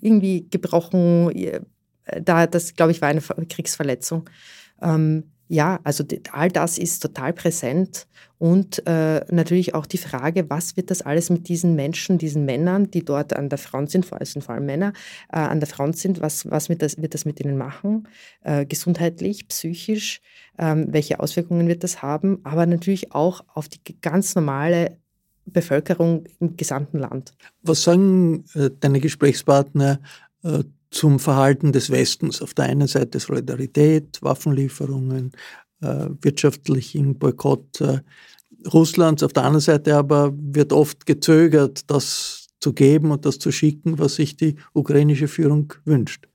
irgendwie 0.00 0.46
gebrochen. 0.50 1.30
Äh, 1.30 1.60
da, 2.22 2.46
das, 2.46 2.74
glaube 2.74 2.92
ich, 2.92 3.00
war 3.00 3.08
eine 3.08 3.20
Kriegsverletzung. 3.20 4.28
Ähm, 4.80 5.24
ja, 5.48 5.80
also 5.82 6.04
all 6.32 6.50
das 6.50 6.78
ist 6.78 7.00
total 7.00 7.32
präsent. 7.32 8.06
Und 8.38 8.86
äh, 8.86 9.24
natürlich 9.32 9.74
auch 9.74 9.86
die 9.86 9.98
Frage, 9.98 10.48
was 10.48 10.76
wird 10.76 10.92
das 10.92 11.02
alles 11.02 11.28
mit 11.28 11.48
diesen 11.48 11.74
Menschen, 11.74 12.18
diesen 12.18 12.44
Männern, 12.44 12.88
die 12.88 13.04
dort 13.04 13.32
an 13.34 13.48
der 13.48 13.58
Front 13.58 13.90
sind, 13.90 14.06
vor 14.06 14.18
allem, 14.20 14.42
vor 14.42 14.54
allem 14.54 14.66
Männer, 14.66 14.92
äh, 15.32 15.38
an 15.38 15.58
der 15.58 15.68
Front 15.68 15.96
sind, 15.96 16.20
was, 16.20 16.48
was 16.48 16.68
wird, 16.68 16.82
das, 16.82 17.02
wird 17.02 17.14
das 17.14 17.24
mit 17.24 17.40
ihnen 17.40 17.56
machen, 17.56 18.06
äh, 18.44 18.64
gesundheitlich, 18.64 19.48
psychisch, 19.48 20.20
ähm, 20.56 20.86
welche 20.90 21.18
Auswirkungen 21.18 21.66
wird 21.66 21.82
das 21.82 22.00
haben, 22.00 22.38
aber 22.44 22.64
natürlich 22.66 23.12
auch 23.12 23.42
auf 23.54 23.68
die 23.68 23.80
ganz 24.00 24.36
normale 24.36 24.98
Bevölkerung 25.46 26.24
im 26.38 26.56
gesamten 26.56 26.98
Land. 26.98 27.32
Was 27.62 27.82
sagen 27.82 28.44
äh, 28.54 28.70
deine 28.78 29.00
Gesprächspartner 29.00 30.00
äh, 30.44 30.62
zum 30.90 31.18
Verhalten 31.18 31.72
des 31.72 31.90
Westens. 31.90 32.42
Auf 32.42 32.54
der 32.54 32.66
einen 32.66 32.86
Seite 32.86 33.20
Solidarität, 33.20 34.18
Waffenlieferungen, 34.22 35.32
äh, 35.80 36.06
wirtschaftlichen 36.22 37.18
Boykott 37.18 37.80
äh, 37.80 38.00
Russlands. 38.72 39.22
Auf 39.22 39.32
der 39.32 39.44
anderen 39.44 39.60
Seite 39.60 39.96
aber 39.96 40.32
wird 40.36 40.72
oft 40.72 41.06
gezögert, 41.06 41.90
das 41.90 42.48
zu 42.60 42.72
geben 42.72 43.10
und 43.10 43.24
das 43.24 43.38
zu 43.38 43.52
schicken, 43.52 43.98
was 43.98 44.16
sich 44.16 44.36
die 44.36 44.56
ukrainische 44.72 45.28
Führung 45.28 45.72
wünscht. 45.84 46.28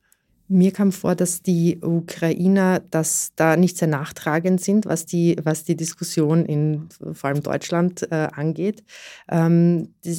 Mir 0.46 0.72
kam 0.72 0.92
vor, 0.92 1.14
dass 1.14 1.40
die 1.40 1.78
Ukrainer 1.80 2.78
dass 2.78 3.32
da 3.34 3.56
nicht 3.56 3.78
sehr 3.78 3.88
nachtragend 3.88 4.60
sind, 4.60 4.84
was 4.84 5.06
die, 5.06 5.36
was 5.42 5.64
die 5.64 5.74
Diskussion 5.74 6.44
in 6.44 6.88
vor 7.12 7.30
allem 7.30 7.42
Deutschland 7.42 8.06
äh, 8.10 8.28
angeht. 8.30 8.84
Ähm, 9.30 9.94
die, 10.04 10.16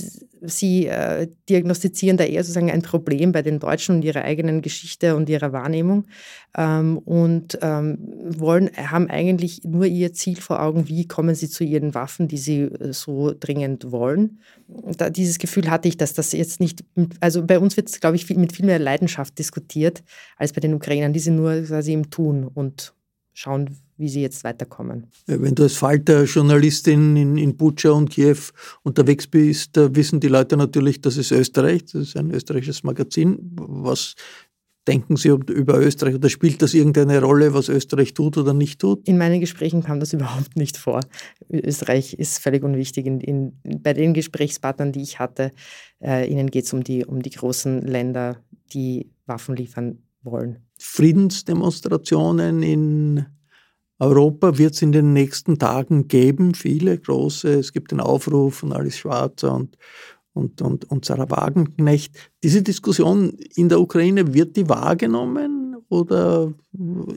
sie 0.48 0.88
äh, 0.88 1.28
diagnostizieren 1.50 2.18
da 2.18 2.24
eher 2.24 2.44
sozusagen 2.44 2.72
ein 2.72 2.82
Problem 2.82 3.32
bei 3.32 3.42
den 3.42 3.60
Deutschen 3.60 3.96
und 3.96 4.06
ihrer 4.06 4.24
eigenen 4.24 4.62
Geschichte 4.62 5.16
und 5.16 5.30
ihrer 5.30 5.54
Wahrnehmung 5.54 6.06
ähm, 6.58 6.98
und 6.98 7.60
ähm, 7.62 7.98
wollen, 8.26 8.70
haben 8.76 9.10
eigentlich 9.10 9.64
nur 9.64 9.86
ihr 9.86 10.14
Ziel 10.14 10.38
vor 10.38 10.62
Augen, 10.62 10.88
wie 10.88 11.08
kommen 11.08 11.36
sie 11.36 11.50
zu 11.50 11.64
ihren 11.64 11.94
Waffen, 11.94 12.28
die 12.28 12.38
sie 12.38 12.62
äh, 12.62 12.94
so 12.94 13.34
dringend 13.38 13.92
wollen. 13.92 14.40
Da, 14.98 15.10
dieses 15.10 15.38
Gefühl 15.38 15.70
hatte 15.70 15.88
ich, 15.88 15.98
dass 15.98 16.14
das 16.14 16.32
jetzt 16.32 16.60
nicht, 16.60 16.84
also 17.20 17.46
bei 17.46 17.60
uns 17.60 17.78
wird 17.78 17.90
es, 17.90 18.00
glaube 18.00 18.16
ich, 18.16 18.26
viel, 18.26 18.38
mit 18.38 18.54
viel 18.54 18.66
mehr 18.66 18.80
Leidenschaft 18.80 19.38
diskutiert 19.38 20.04
als 20.38 20.54
bei 20.54 20.62
den 20.62 20.74
Ukrainern. 20.74 21.14
Die 21.14 21.20
sind 21.20 21.36
nur 21.36 21.62
quasi 21.62 21.94
im 21.94 22.10
Tun 22.10 22.46
und 22.46 22.95
schauen, 23.36 23.78
wie 23.98 24.10
sie 24.10 24.22
jetzt 24.22 24.44
weiterkommen. 24.44 25.08
Wenn 25.28 25.56
du 25.56 25.64
als 25.64 25.76
Falter-Journalistin 25.76 27.16
in, 27.16 27.38
in 27.38 27.56
Bucha 27.56 27.92
und 27.92 28.10
Kiew 28.10 28.38
unterwegs 28.84 29.28
bist, 29.28 29.78
da 29.78 29.94
wissen 29.94 30.20
die 30.20 30.30
Leute 30.30 30.58
natürlich, 30.58 31.02
das 31.02 31.18
ist 31.18 31.32
Österreich, 31.32 31.84
das 31.86 31.96
ist 31.96 32.18
ein 32.18 32.32
österreichisches 32.32 32.84
Magazin. 32.84 33.38
Was 33.58 34.16
denken 34.88 35.18
Sie 35.18 35.30
über 35.30 35.80
Österreich 35.80 36.16
oder 36.16 36.30
spielt 36.30 36.62
das 36.62 36.74
irgendeine 36.74 37.22
Rolle, 37.22 37.54
was 37.54 37.70
Österreich 37.70 38.14
tut 38.14 38.38
oder 38.38 38.54
nicht 38.54 38.80
tut? 38.80 39.06
In 39.08 39.18
meinen 39.18 39.42
Gesprächen 39.42 39.84
kam 39.84 40.00
das 40.00 40.14
überhaupt 40.14 40.56
nicht 40.56 40.78
vor. 40.78 41.02
Österreich 41.50 42.14
ist 42.14 42.40
völlig 42.40 42.64
unwichtig. 42.64 43.06
In, 43.06 43.20
in, 43.20 43.60
bei 43.82 43.94
den 43.94 44.14
Gesprächspartnern, 44.14 44.94
die 44.94 45.02
ich 45.02 45.20
hatte, 45.20 45.52
äh, 46.02 46.30
ihnen 46.30 46.50
geht 46.50 46.66
es 46.66 46.74
um 46.74 46.84
die, 46.84 47.06
um 47.06 47.22
die 47.22 47.32
großen 47.32 47.82
Länder, 47.82 48.38
die 48.74 49.12
Waffen 49.26 49.56
liefern 49.56 50.00
wollen. 50.26 50.58
Friedensdemonstrationen 50.78 52.64
in 52.64 53.26
Europa 54.00 54.58
wird 54.58 54.74
es 54.74 54.82
in 54.82 54.92
den 54.92 55.14
nächsten 55.14 55.58
Tagen 55.58 56.08
geben, 56.08 56.54
viele 56.54 56.98
große. 56.98 57.54
Es 57.54 57.72
gibt 57.72 57.92
den 57.92 58.02
Aufruf 58.02 58.56
von 58.56 58.74
Alice 58.74 58.98
Schwarzer 58.98 59.56
und, 59.56 59.78
und, 60.34 60.62
und, 60.62 60.86
und 60.92 61.06
Sarah 61.06 61.30
Wagenknecht. 61.30 62.14
Diese 62.44 62.62
Diskussion 62.62 63.38
in 63.56 63.70
der 63.70 63.80
Ukraine, 63.80 64.34
wird 64.34 64.58
die 64.58 64.68
wahrgenommen 64.68 65.78
oder 65.88 66.54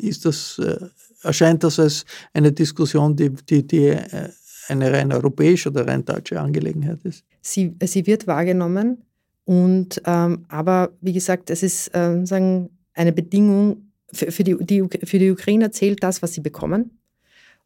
ist 0.00 0.24
das, 0.24 0.58
äh, 0.58 0.78
erscheint 1.22 1.64
das 1.64 1.80
als 1.80 2.04
eine 2.32 2.52
Diskussion, 2.52 3.16
die, 3.16 3.30
die, 3.30 3.66
die 3.66 3.88
äh, 3.88 4.28
eine 4.68 4.92
rein 4.92 5.12
europäische 5.12 5.70
oder 5.70 5.86
rein 5.86 6.04
deutsche 6.04 6.40
Angelegenheit 6.40 7.00
ist? 7.04 7.24
Sie, 7.40 7.74
sie 7.84 8.06
wird 8.06 8.26
wahrgenommen. 8.26 9.02
Und, 9.44 10.02
ähm, 10.04 10.44
aber 10.48 10.90
wie 11.00 11.14
gesagt, 11.14 11.48
es 11.50 11.62
ist, 11.62 11.88
äh, 11.94 12.24
sagen, 12.26 12.68
eine 12.98 13.12
Bedingung, 13.12 13.92
für, 14.12 14.32
für, 14.32 14.44
die, 14.44 14.56
die, 14.60 14.82
für 15.04 15.18
die 15.18 15.30
Ukrainer 15.30 15.70
zählt 15.70 16.02
das, 16.02 16.22
was 16.22 16.34
sie 16.34 16.40
bekommen. 16.40 16.98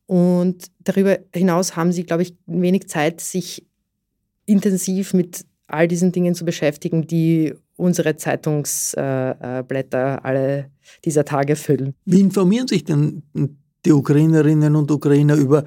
Und 0.06 0.66
darüber 0.80 1.18
hinaus 1.34 1.76
haben 1.76 1.92
sie, 1.92 2.04
glaube 2.04 2.22
ich, 2.22 2.34
wenig 2.46 2.88
Zeit, 2.88 3.20
sich 3.20 3.64
intensiv 4.44 5.14
mit 5.14 5.44
all 5.68 5.88
diesen 5.88 6.12
Dingen 6.12 6.34
zu 6.34 6.44
beschäftigen, 6.44 7.06
die 7.06 7.54
unsere 7.76 8.16
Zeitungsblätter 8.16 10.14
äh, 10.14 10.20
alle 10.22 10.70
dieser 11.04 11.24
Tage 11.24 11.56
füllen. 11.56 11.94
Wie 12.04 12.20
informieren 12.20 12.68
sich 12.68 12.84
denn 12.84 13.22
die 13.84 13.92
Ukrainerinnen 13.92 14.76
und 14.76 14.90
Ukrainer 14.90 15.34
über 15.36 15.64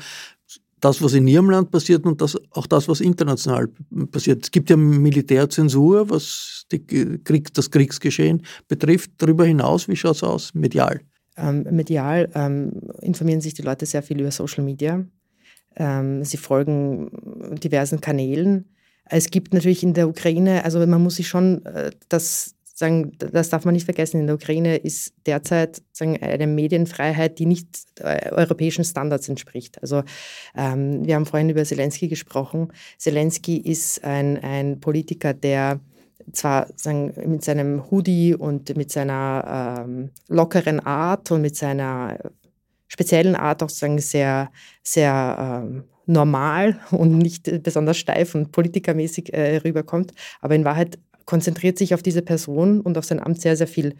das, 0.86 1.02
was 1.02 1.14
in 1.14 1.28
ihrem 1.28 1.50
Land 1.50 1.72
passiert 1.72 2.06
und 2.06 2.22
das, 2.22 2.38
auch 2.52 2.68
das, 2.68 2.88
was 2.88 3.02
international 3.02 3.68
passiert. 4.12 4.44
Es 4.44 4.52
gibt 4.52 4.70
ja 4.70 4.78
Militärzensur, 4.78 6.10
was 6.12 6.66
Krieg, 6.70 7.54
das 7.54 7.72
Kriegsgeschehen 7.72 8.44
betrifft. 8.68 9.12
Darüber 9.18 9.46
hinaus, 9.46 9.88
wie 9.88 9.96
schaut 9.96 10.18
es 10.18 10.24
aus, 10.24 10.54
medial? 10.54 11.02
Ähm, 11.38 11.66
medial 11.72 12.30
ähm, 12.36 12.72
informieren 13.02 13.42
sich 13.42 13.56
die 13.56 13.64
Leute 13.64 13.88
sehr 13.88 14.04
viel 14.04 14.20
über 14.22 14.30
Social 14.30 14.64
Media. 14.64 15.04
Ähm, 15.76 16.24
sie 16.24 16.38
folgen 16.38 17.10
diversen 17.64 18.00
Kanälen. 18.00 18.70
Es 19.06 19.32
gibt 19.32 19.54
natürlich 19.54 19.82
in 19.82 19.94
der 19.96 20.08
Ukraine, 20.08 20.64
also 20.66 20.86
man 20.86 21.02
muss 21.02 21.16
sich 21.16 21.28
schon 21.28 21.66
äh, 21.66 21.92
das 22.10 22.55
sagen, 22.76 23.14
das 23.18 23.50
darf 23.50 23.64
man 23.64 23.74
nicht 23.74 23.86
vergessen, 23.86 24.20
in 24.20 24.28
der 24.28 24.36
Ukraine 24.36 24.76
ist 24.76 25.14
derzeit 25.26 25.82
sagen, 25.94 26.22
eine 26.22 26.46
Medienfreiheit, 26.46 27.40
die 27.40 27.46
nicht 27.46 27.68
äh, 28.02 28.30
europäischen 28.32 28.84
Standards 28.84 29.30
entspricht. 29.30 29.82
Also 29.82 30.04
ähm, 30.56 31.06
wir 31.06 31.16
haben 31.16 31.26
vorhin 31.26 31.50
über 31.50 31.64
Zelensky 31.64 32.10
gesprochen. 32.10 32.74
Zelensky 32.98 33.58
ist 33.58 34.04
ein, 34.04 34.38
ein 34.44 34.82
Politiker, 34.82 35.34
der 35.34 35.80
zwar 36.34 36.68
sagen, 36.76 37.14
mit 37.26 37.46
seinem 37.46 37.90
Hoodie 37.90 38.36
und 38.36 38.76
mit 38.76 38.92
seiner 38.92 39.86
ähm, 39.86 40.10
lockeren 40.28 40.82
Art 40.82 41.32
und 41.32 41.42
mit 41.42 41.56
seiner 41.56 42.18
speziellen 42.88 43.36
Art 43.36 43.64
auch 43.64 43.70
sagen, 43.70 44.00
sehr, 44.00 44.52
sehr 44.84 45.64
ähm, 45.64 45.86
normal 46.08 46.80
und 46.92 47.18
nicht 47.18 47.64
besonders 47.64 47.98
steif 47.98 48.36
und 48.36 48.52
politikermäßig 48.52 49.34
äh, 49.34 49.58
rüberkommt, 49.58 50.12
aber 50.42 50.56
in 50.56 50.66
Wahrheit 50.66 51.00
konzentriert 51.26 51.78
sich 51.78 51.94
auf 51.94 52.04
diese 52.04 52.22
Person 52.22 52.82
und 52.82 52.98
auf 52.98 53.06
sein 53.06 53.20
Amt 53.20 53.42
sehr, 53.42 53.58
sehr 53.58 53.68
viel, 53.68 53.96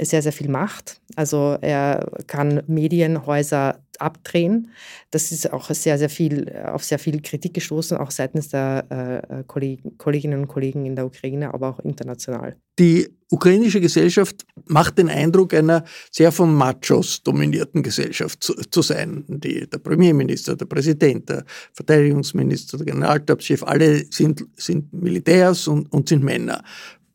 sehr, 0.00 0.22
sehr 0.22 0.32
viel 0.32 0.48
Macht. 0.48 1.00
Also 1.16 1.56
er 1.60 2.10
kann 2.26 2.62
Medienhäuser 2.66 3.80
abdrehen. 3.98 4.70
Das 5.10 5.32
ist 5.32 5.52
auch 5.52 5.70
sehr, 5.70 5.98
sehr 5.98 6.10
viel, 6.10 6.52
auf 6.66 6.84
sehr 6.84 6.98
viel 6.98 7.20
Kritik 7.22 7.54
gestoßen, 7.54 7.96
auch 7.96 8.10
seitens 8.10 8.48
der 8.48 9.24
äh, 9.30 9.44
Kolleginnen 9.44 10.40
und 10.40 10.48
Kollegen 10.48 10.86
in 10.86 10.96
der 10.96 11.06
Ukraine, 11.06 11.54
aber 11.54 11.68
auch 11.68 11.80
international. 11.80 12.56
Die 12.78 13.08
ukrainische 13.30 13.80
Gesellschaft 13.80 14.44
macht 14.66 14.98
den 14.98 15.08
Eindruck 15.08 15.54
einer 15.54 15.84
sehr 16.10 16.32
von 16.32 16.54
Machos 16.54 17.22
dominierten 17.22 17.82
Gesellschaft 17.82 18.42
zu, 18.42 18.54
zu 18.54 18.82
sein. 18.82 19.24
Die, 19.28 19.68
der 19.68 19.78
Premierminister, 19.78 20.56
der 20.56 20.66
Präsident, 20.66 21.28
der 21.28 21.44
Verteidigungsminister, 21.72 22.78
der 22.78 22.86
Generalstabschef, 22.86 23.62
alle 23.62 24.04
sind, 24.10 24.44
sind 24.56 24.92
Militärs 24.92 25.68
und, 25.68 25.92
und 25.92 26.08
sind 26.08 26.24
Männer. 26.24 26.62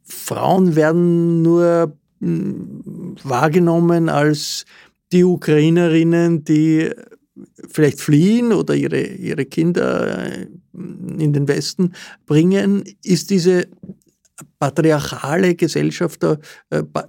Frauen 0.03 0.75
werden 0.75 1.41
nur 1.41 1.95
wahrgenommen 2.19 4.09
als 4.09 4.65
die 5.11 5.23
Ukrainerinnen, 5.23 6.43
die 6.43 6.89
vielleicht 7.69 8.01
fliehen 8.01 8.51
oder 8.51 8.75
ihre, 8.75 9.01
ihre 9.01 9.45
Kinder 9.45 10.31
in 10.73 11.33
den 11.33 11.47
Westen 11.47 11.93
bringen, 12.25 12.83
ist 13.03 13.29
diese 13.29 13.67
patriarchale 14.59 15.55
Gesellschaft, 15.55 16.23
äh, 16.23 16.37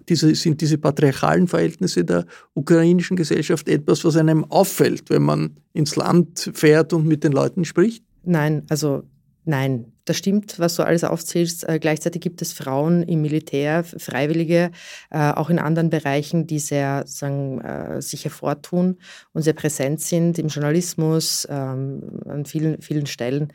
sind 0.09 0.61
diese 0.61 0.79
patriarchalen 0.79 1.49
Verhältnisse 1.49 2.05
der 2.05 2.27
ukrainischen 2.55 3.17
Gesellschaft 3.17 3.69
etwas, 3.69 4.05
was 4.05 4.17
einem 4.17 4.45
auffällt, 4.45 5.11
wenn 5.11 5.23
man 5.23 5.57
ins 5.73 5.97
Land 5.97 6.51
fährt 6.55 6.93
und 6.93 7.07
mit 7.07 7.25
den 7.25 7.33
Leuten 7.33 7.65
spricht? 7.65 8.05
Nein, 8.25 8.65
also 8.69 9.03
Nein, 9.45 9.93
das 10.05 10.19
stimmt, 10.19 10.59
was 10.59 10.77
du 10.77 10.83
alles 10.83 11.03
aufzählst. 11.03 11.67
Äh, 11.69 11.79
gleichzeitig 11.79 12.21
gibt 12.21 12.43
es 12.43 12.53
Frauen 12.53 13.03
im 13.03 13.23
Militär, 13.23 13.85
Freiwillige, 13.85 14.71
äh, 15.11 15.33
auch 15.33 15.49
in 15.49 15.59
anderen 15.59 15.89
Bereichen, 15.89 16.47
die 16.47 16.59
sehr 16.59 17.05
sagen, 17.07 17.61
äh, 17.61 18.03
sich 18.03 18.25
hervortun 18.25 18.99
und 19.33 19.43
sehr 19.43 19.55
präsent 19.55 20.01
sind 20.01 20.39
im 20.39 20.49
Journalismus, 20.49 21.47
ähm, 21.51 22.21
an 22.27 22.45
vielen, 22.45 22.83
vielen 22.83 23.07
Stellen. 23.07 23.53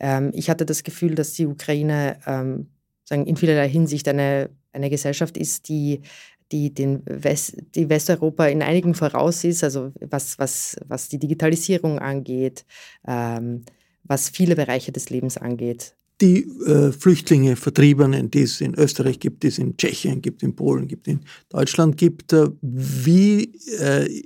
Ähm, 0.00 0.30
ich 0.34 0.48
hatte 0.48 0.64
das 0.64 0.84
Gefühl, 0.84 1.14
dass 1.14 1.32
die 1.34 1.46
Ukraine 1.46 2.18
ähm, 2.26 2.68
sagen, 3.04 3.26
in 3.26 3.36
vielerlei 3.36 3.68
Hinsicht 3.68 4.08
eine, 4.08 4.48
eine 4.72 4.90
Gesellschaft 4.90 5.36
ist, 5.36 5.68
die 5.68 6.00
die 6.52 6.72
den 6.72 7.02
West, 7.06 7.56
die 7.74 7.88
Westeuropa 7.88 8.46
in 8.46 8.62
einigen 8.62 8.94
voraus 8.94 9.42
ist, 9.42 9.64
also 9.64 9.90
was, 10.00 10.38
was, 10.38 10.76
was 10.86 11.08
die 11.08 11.18
Digitalisierung 11.18 11.98
angeht, 11.98 12.64
was 14.06 14.28
viele 14.28 14.56
Bereiche 14.56 14.92
des 14.92 15.10
Lebens 15.10 15.36
angeht. 15.36 15.96
Die 16.20 16.44
äh, 16.66 16.92
Flüchtlinge, 16.92 17.56
Vertriebenen, 17.56 18.30
die 18.30 18.42
es 18.42 18.60
in 18.62 18.74
Österreich 18.74 19.20
gibt, 19.20 19.42
die 19.42 19.48
es 19.48 19.58
in 19.58 19.76
Tschechien 19.76 20.22
gibt, 20.22 20.42
in 20.42 20.56
Polen 20.56 20.88
gibt, 20.88 21.08
in 21.08 21.20
Deutschland 21.50 21.98
gibt, 21.98 22.32
äh, 22.32 22.48
wie, 22.62 23.52
äh, 23.78 24.22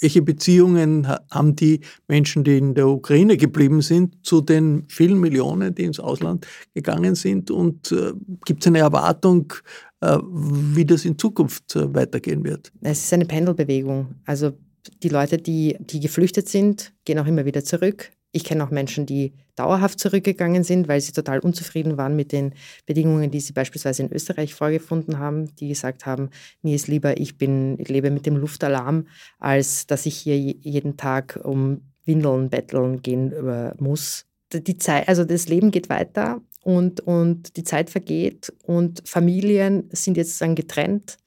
welche 0.00 0.22
Beziehungen 0.22 1.06
haben 1.08 1.54
die 1.54 1.80
Menschen, 2.08 2.42
die 2.42 2.58
in 2.58 2.74
der 2.74 2.88
Ukraine 2.88 3.36
geblieben 3.36 3.82
sind, 3.82 4.24
zu 4.24 4.40
den 4.40 4.84
vielen 4.88 5.20
Millionen, 5.20 5.74
die 5.74 5.84
ins 5.84 6.00
Ausland 6.00 6.46
gegangen 6.74 7.14
sind? 7.14 7.52
Und 7.52 7.92
äh, 7.92 8.12
gibt 8.44 8.62
es 8.62 8.66
eine 8.66 8.78
Erwartung, 8.78 9.52
äh, 10.00 10.18
wie 10.22 10.84
das 10.84 11.04
in 11.04 11.18
Zukunft 11.18 11.76
weitergehen 11.76 12.44
wird? 12.44 12.72
Es 12.80 13.04
ist 13.04 13.12
eine 13.12 13.26
Pendelbewegung. 13.26 14.14
Also 14.24 14.54
die 15.02 15.08
Leute, 15.08 15.38
die, 15.38 15.76
die 15.80 16.00
geflüchtet 16.00 16.48
sind, 16.48 16.92
gehen 17.04 17.18
auch 17.18 17.26
immer 17.26 17.44
wieder 17.44 17.64
zurück. 17.64 18.10
Ich 18.30 18.44
kenne 18.44 18.62
auch 18.62 18.70
Menschen, 18.70 19.06
die 19.06 19.32
dauerhaft 19.56 19.98
zurückgegangen 19.98 20.62
sind, 20.62 20.86
weil 20.86 21.00
sie 21.00 21.12
total 21.12 21.38
unzufrieden 21.40 21.96
waren 21.96 22.14
mit 22.14 22.32
den 22.32 22.52
Bedingungen, 22.84 23.30
die 23.30 23.40
sie 23.40 23.52
beispielsweise 23.52 24.02
in 24.02 24.12
Österreich 24.12 24.54
vorgefunden 24.54 25.18
haben, 25.18 25.54
die 25.56 25.68
gesagt 25.68 26.04
haben, 26.04 26.30
mir 26.62 26.74
ist 26.74 26.88
lieber, 26.88 27.18
ich 27.18 27.38
bin, 27.38 27.78
ich 27.78 27.88
lebe 27.88 28.10
mit 28.10 28.26
dem 28.26 28.36
Luftalarm, 28.36 29.06
als 29.38 29.86
dass 29.86 30.06
ich 30.06 30.16
hier 30.16 30.38
jeden 30.38 30.96
Tag 30.96 31.40
um 31.42 31.80
Windeln 32.04 32.50
betteln 32.50 33.02
gehen 33.02 33.32
äh, 33.32 33.74
muss. 33.78 34.26
Die 34.52 34.78
Zeit, 34.78 35.08
also 35.08 35.24
das 35.24 35.48
Leben 35.48 35.70
geht 35.70 35.88
weiter 35.88 36.40
und, 36.62 37.00
und 37.00 37.56
die 37.56 37.64
Zeit 37.64 37.90
vergeht 37.90 38.52
und 38.62 39.02
Familien 39.06 39.88
sind 39.92 40.16
jetzt 40.16 40.40
dann 40.40 40.54
getrennt. 40.54 41.18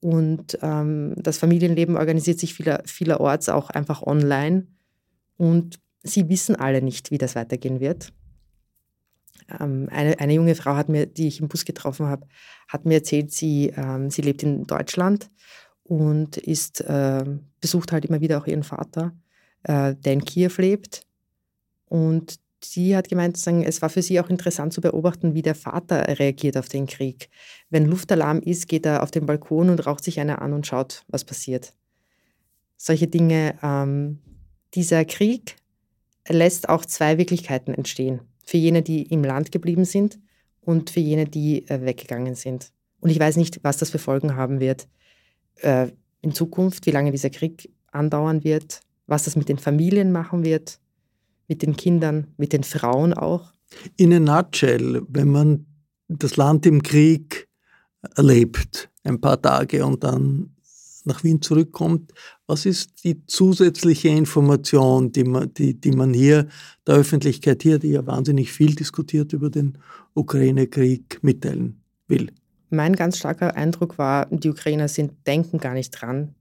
Und 0.00 0.58
ähm, 0.62 1.14
das 1.16 1.38
Familienleben 1.38 1.96
organisiert 1.96 2.38
sich 2.38 2.54
vieler, 2.54 2.82
vielerorts 2.86 3.48
auch 3.48 3.70
einfach 3.70 4.02
online. 4.02 4.66
Und 5.36 5.78
sie 6.02 6.28
wissen 6.28 6.56
alle 6.56 6.82
nicht, 6.82 7.10
wie 7.10 7.18
das 7.18 7.34
weitergehen 7.34 7.80
wird. 7.80 8.12
Ähm, 9.58 9.88
eine, 9.90 10.18
eine, 10.18 10.32
junge 10.32 10.54
Frau 10.54 10.74
hat 10.76 10.88
mir, 10.88 11.06
die 11.06 11.28
ich 11.28 11.40
im 11.40 11.48
Bus 11.48 11.64
getroffen 11.64 12.06
habe, 12.06 12.26
hat 12.68 12.84
mir 12.84 12.94
erzählt, 12.94 13.32
sie, 13.32 13.72
ähm, 13.76 14.10
sie 14.10 14.22
lebt 14.22 14.42
in 14.42 14.66
Deutschland 14.66 15.30
und 15.82 16.36
ist, 16.36 16.80
äh, 16.82 17.24
besucht 17.60 17.92
halt 17.92 18.04
immer 18.04 18.20
wieder 18.20 18.38
auch 18.38 18.46
ihren 18.46 18.62
Vater, 18.62 19.12
äh, 19.64 19.94
der 19.96 20.12
in 20.12 20.24
Kiew 20.24 20.52
lebt. 20.58 21.06
Und 21.86 22.38
sie 22.62 22.96
hat 22.96 23.08
gemeint, 23.08 23.36
es 23.36 23.82
war 23.82 23.88
für 23.88 24.02
sie 24.02 24.20
auch 24.20 24.30
interessant 24.30 24.72
zu 24.72 24.80
beobachten, 24.80 25.34
wie 25.34 25.42
der 25.42 25.56
Vater 25.56 26.18
reagiert 26.18 26.56
auf 26.56 26.68
den 26.68 26.86
Krieg. 26.86 27.28
Wenn 27.70 27.86
Luftalarm 27.86 28.40
ist, 28.40 28.68
geht 28.68 28.86
er 28.86 29.02
auf 29.02 29.10
den 29.10 29.26
Balkon 29.26 29.70
und 29.70 29.84
raucht 29.86 30.04
sich 30.04 30.20
einer 30.20 30.42
an 30.42 30.52
und 30.52 30.66
schaut, 30.66 31.04
was 31.08 31.24
passiert. 31.24 31.74
Solche 32.76 33.08
Dinge. 33.08 33.58
Ähm, 33.62 34.20
dieser 34.74 35.04
Krieg 35.04 35.56
lässt 36.28 36.68
auch 36.68 36.84
zwei 36.84 37.18
Wirklichkeiten 37.18 37.74
entstehen. 37.74 38.20
Für 38.44 38.56
jene, 38.56 38.82
die 38.82 39.02
im 39.02 39.24
Land 39.24 39.52
geblieben 39.52 39.84
sind 39.84 40.18
und 40.60 40.90
für 40.90 41.00
jene, 41.00 41.26
die 41.26 41.68
äh, 41.68 41.82
weggegangen 41.82 42.34
sind. 42.34 42.72
Und 43.00 43.10
ich 43.10 43.18
weiß 43.18 43.36
nicht, 43.36 43.60
was 43.62 43.78
das 43.78 43.90
für 43.90 43.98
Folgen 43.98 44.36
haben 44.36 44.60
wird 44.60 44.88
äh, 45.56 45.88
in 46.20 46.32
Zukunft, 46.32 46.86
wie 46.86 46.90
lange 46.90 47.12
dieser 47.12 47.30
Krieg 47.30 47.72
andauern 47.92 48.44
wird, 48.44 48.80
was 49.06 49.24
das 49.24 49.36
mit 49.36 49.48
den 49.48 49.58
Familien 49.58 50.12
machen 50.12 50.44
wird, 50.44 50.80
mit 51.48 51.62
den 51.62 51.76
Kindern, 51.76 52.28
mit 52.36 52.52
den 52.52 52.62
Frauen 52.62 53.14
auch. 53.14 53.52
In 53.96 54.12
a 54.12 54.20
nutshell, 54.20 55.02
wenn 55.08 55.28
man 55.28 55.66
das 56.08 56.36
Land 56.36 56.66
im 56.66 56.82
Krieg 56.82 57.48
erlebt, 58.16 58.90
ein 59.04 59.20
paar 59.20 59.40
Tage 59.40 59.84
und 59.84 60.04
dann 60.04 60.56
nach 61.06 61.24
Wien 61.24 61.40
zurückkommt, 61.42 62.12
was 62.46 62.66
ist 62.66 63.04
die 63.04 63.24
zusätzliche 63.26 64.08
Information, 64.08 65.12
die 65.12 65.24
man, 65.24 65.52
die, 65.54 65.80
die 65.80 65.92
man 65.92 66.12
hier 66.12 66.48
der 66.86 66.96
Öffentlichkeit 66.96 67.62
hier, 67.62 67.78
die 67.78 67.90
ja 67.90 68.06
wahnsinnig 68.06 68.52
viel 68.52 68.74
diskutiert 68.74 69.32
über 69.32 69.50
den 69.50 69.78
Ukraine-Krieg, 70.14 71.18
mitteilen 71.22 71.80
will? 72.08 72.32
Mein 72.70 72.94
ganz 72.94 73.18
starker 73.18 73.56
Eindruck 73.56 73.98
war, 73.98 74.26
die 74.26 74.50
Ukrainer 74.50 74.88
sind, 74.88 75.12
denken 75.26 75.58
gar 75.58 75.74
nicht 75.74 75.90
dran, 75.90 76.34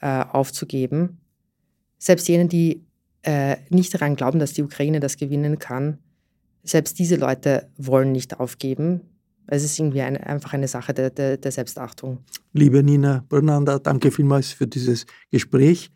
äh, 0.00 0.24
aufzugeben. 0.24 1.18
Selbst 1.98 2.28
jene, 2.28 2.46
die 2.46 2.82
äh, 3.22 3.56
nicht 3.68 3.92
daran 3.94 4.16
glauben, 4.16 4.38
dass 4.38 4.52
die 4.52 4.62
Ukraine 4.62 5.00
das 5.00 5.16
gewinnen 5.16 5.58
kann, 5.58 5.98
selbst 6.62 6.98
diese 6.98 7.16
Leute 7.16 7.68
wollen 7.76 8.12
nicht 8.12 8.38
aufgeben. 8.40 9.00
Es 9.50 9.64
ist 9.64 9.78
irgendwie 9.78 10.00
eine, 10.00 10.24
einfach 10.24 10.52
eine 10.52 10.68
Sache 10.68 10.94
der, 10.94 11.10
der, 11.10 11.36
der 11.36 11.50
Selbstachtung. 11.50 12.18
Liebe 12.52 12.84
Nina 12.84 13.24
Brunnander, 13.28 13.80
danke 13.80 14.12
vielmals 14.12 14.52
für 14.52 14.68
dieses 14.68 15.06
Gespräch. 15.32 15.90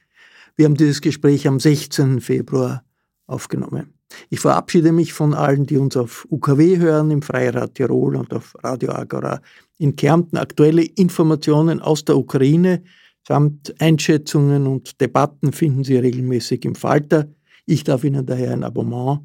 Wir 0.57 0.67
haben 0.67 0.75
dieses 0.75 1.01
Gespräch 1.01 1.47
am 1.47 1.61
16. 1.61 2.21
Februar 2.21 2.85
aufgenommen. 3.27 3.95
Ich 4.29 4.41
verabschiede 4.41 4.91
mich 4.91 5.13
von 5.13 5.35
allen, 5.35 5.67
die 5.67 5.77
uns 5.77 5.97
auf 5.97 6.27
UKW 6.31 6.79
hören, 6.79 7.13
im 7.13 7.23
Freirad 7.23 7.77
Tirol 7.77 8.17
und 8.17 8.35
auf 8.35 8.57
Radio 8.63 8.93
Agora 8.93 9.41
in 9.79 9.95
Kärnten. 9.95 10.37
Aktuelle 10.37 10.83
Informationen 10.83 11.81
aus 11.81 12.05
der 12.05 12.17
Ukraine 12.17 12.83
samt 13.27 13.73
Einschätzungen 13.81 14.67
und 14.67 15.01
Debatten 15.01 15.53
finden 15.53 15.85
Sie 15.85 15.97
regelmäßig 15.97 16.65
im 16.65 16.75
Falter. 16.75 17.29
Ich 17.67 17.85
darf 17.85 18.03
Ihnen 18.03 18.27
daher 18.27 18.53
ein 18.53 18.65
Abonnement 18.65 19.21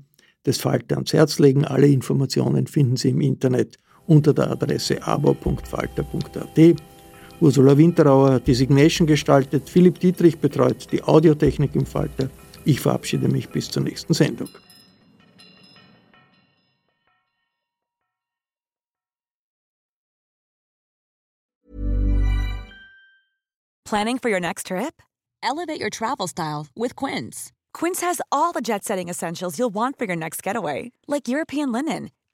des 0.45 0.59
Falter 0.59 0.95
ans 0.97 1.13
Herz 1.13 1.39
legen. 1.39 1.65
Alle 1.65 1.87
Informationen 1.87 2.67
finden 2.67 2.95
Sie 2.95 3.09
im 3.09 3.21
Internet 3.21 3.77
unter 4.09 4.33
der 4.33 4.51
Adresse 4.51 5.01
abo.falter.at. 5.01 6.75
Ursula 7.39 7.77
Winterauer 7.77 8.33
hat 8.33 8.47
die 8.47 8.53
Signation 8.53 9.07
gestaltet, 9.07 9.69
Philipp 9.69 9.99
Dietrich 9.99 10.37
betreut 10.39 10.91
die 10.91 11.01
Audiotechnik 11.01 11.73
im 11.75 11.85
Falter. 11.85 12.29
Ich 12.65 12.81
verabschiede 12.81 13.29
mich 13.29 13.47
bis 13.47 13.71
zur 13.71 13.83
nächsten 13.83 14.13
Sendung. 14.13 14.49
Planning 23.85 24.19
for 24.19 24.29
your 24.29 24.39
next 24.39 24.67
trip? 24.67 25.01
Elevate 25.41 25.81
your 25.81 25.89
travel 25.89 26.27
style 26.27 26.67
with 26.75 26.95
Quince. 26.95 27.51
Quince 27.73 28.01
has 28.01 28.21
all 28.31 28.51
the 28.51 28.61
jet 28.61 28.83
setting 28.83 29.09
essentials 29.09 29.57
you'll 29.57 29.73
want 29.73 29.97
for 29.97 30.05
your 30.05 30.15
next 30.15 30.43
getaway, 30.43 30.91
like 31.07 31.27
European 31.27 31.71
linen, 31.71 32.11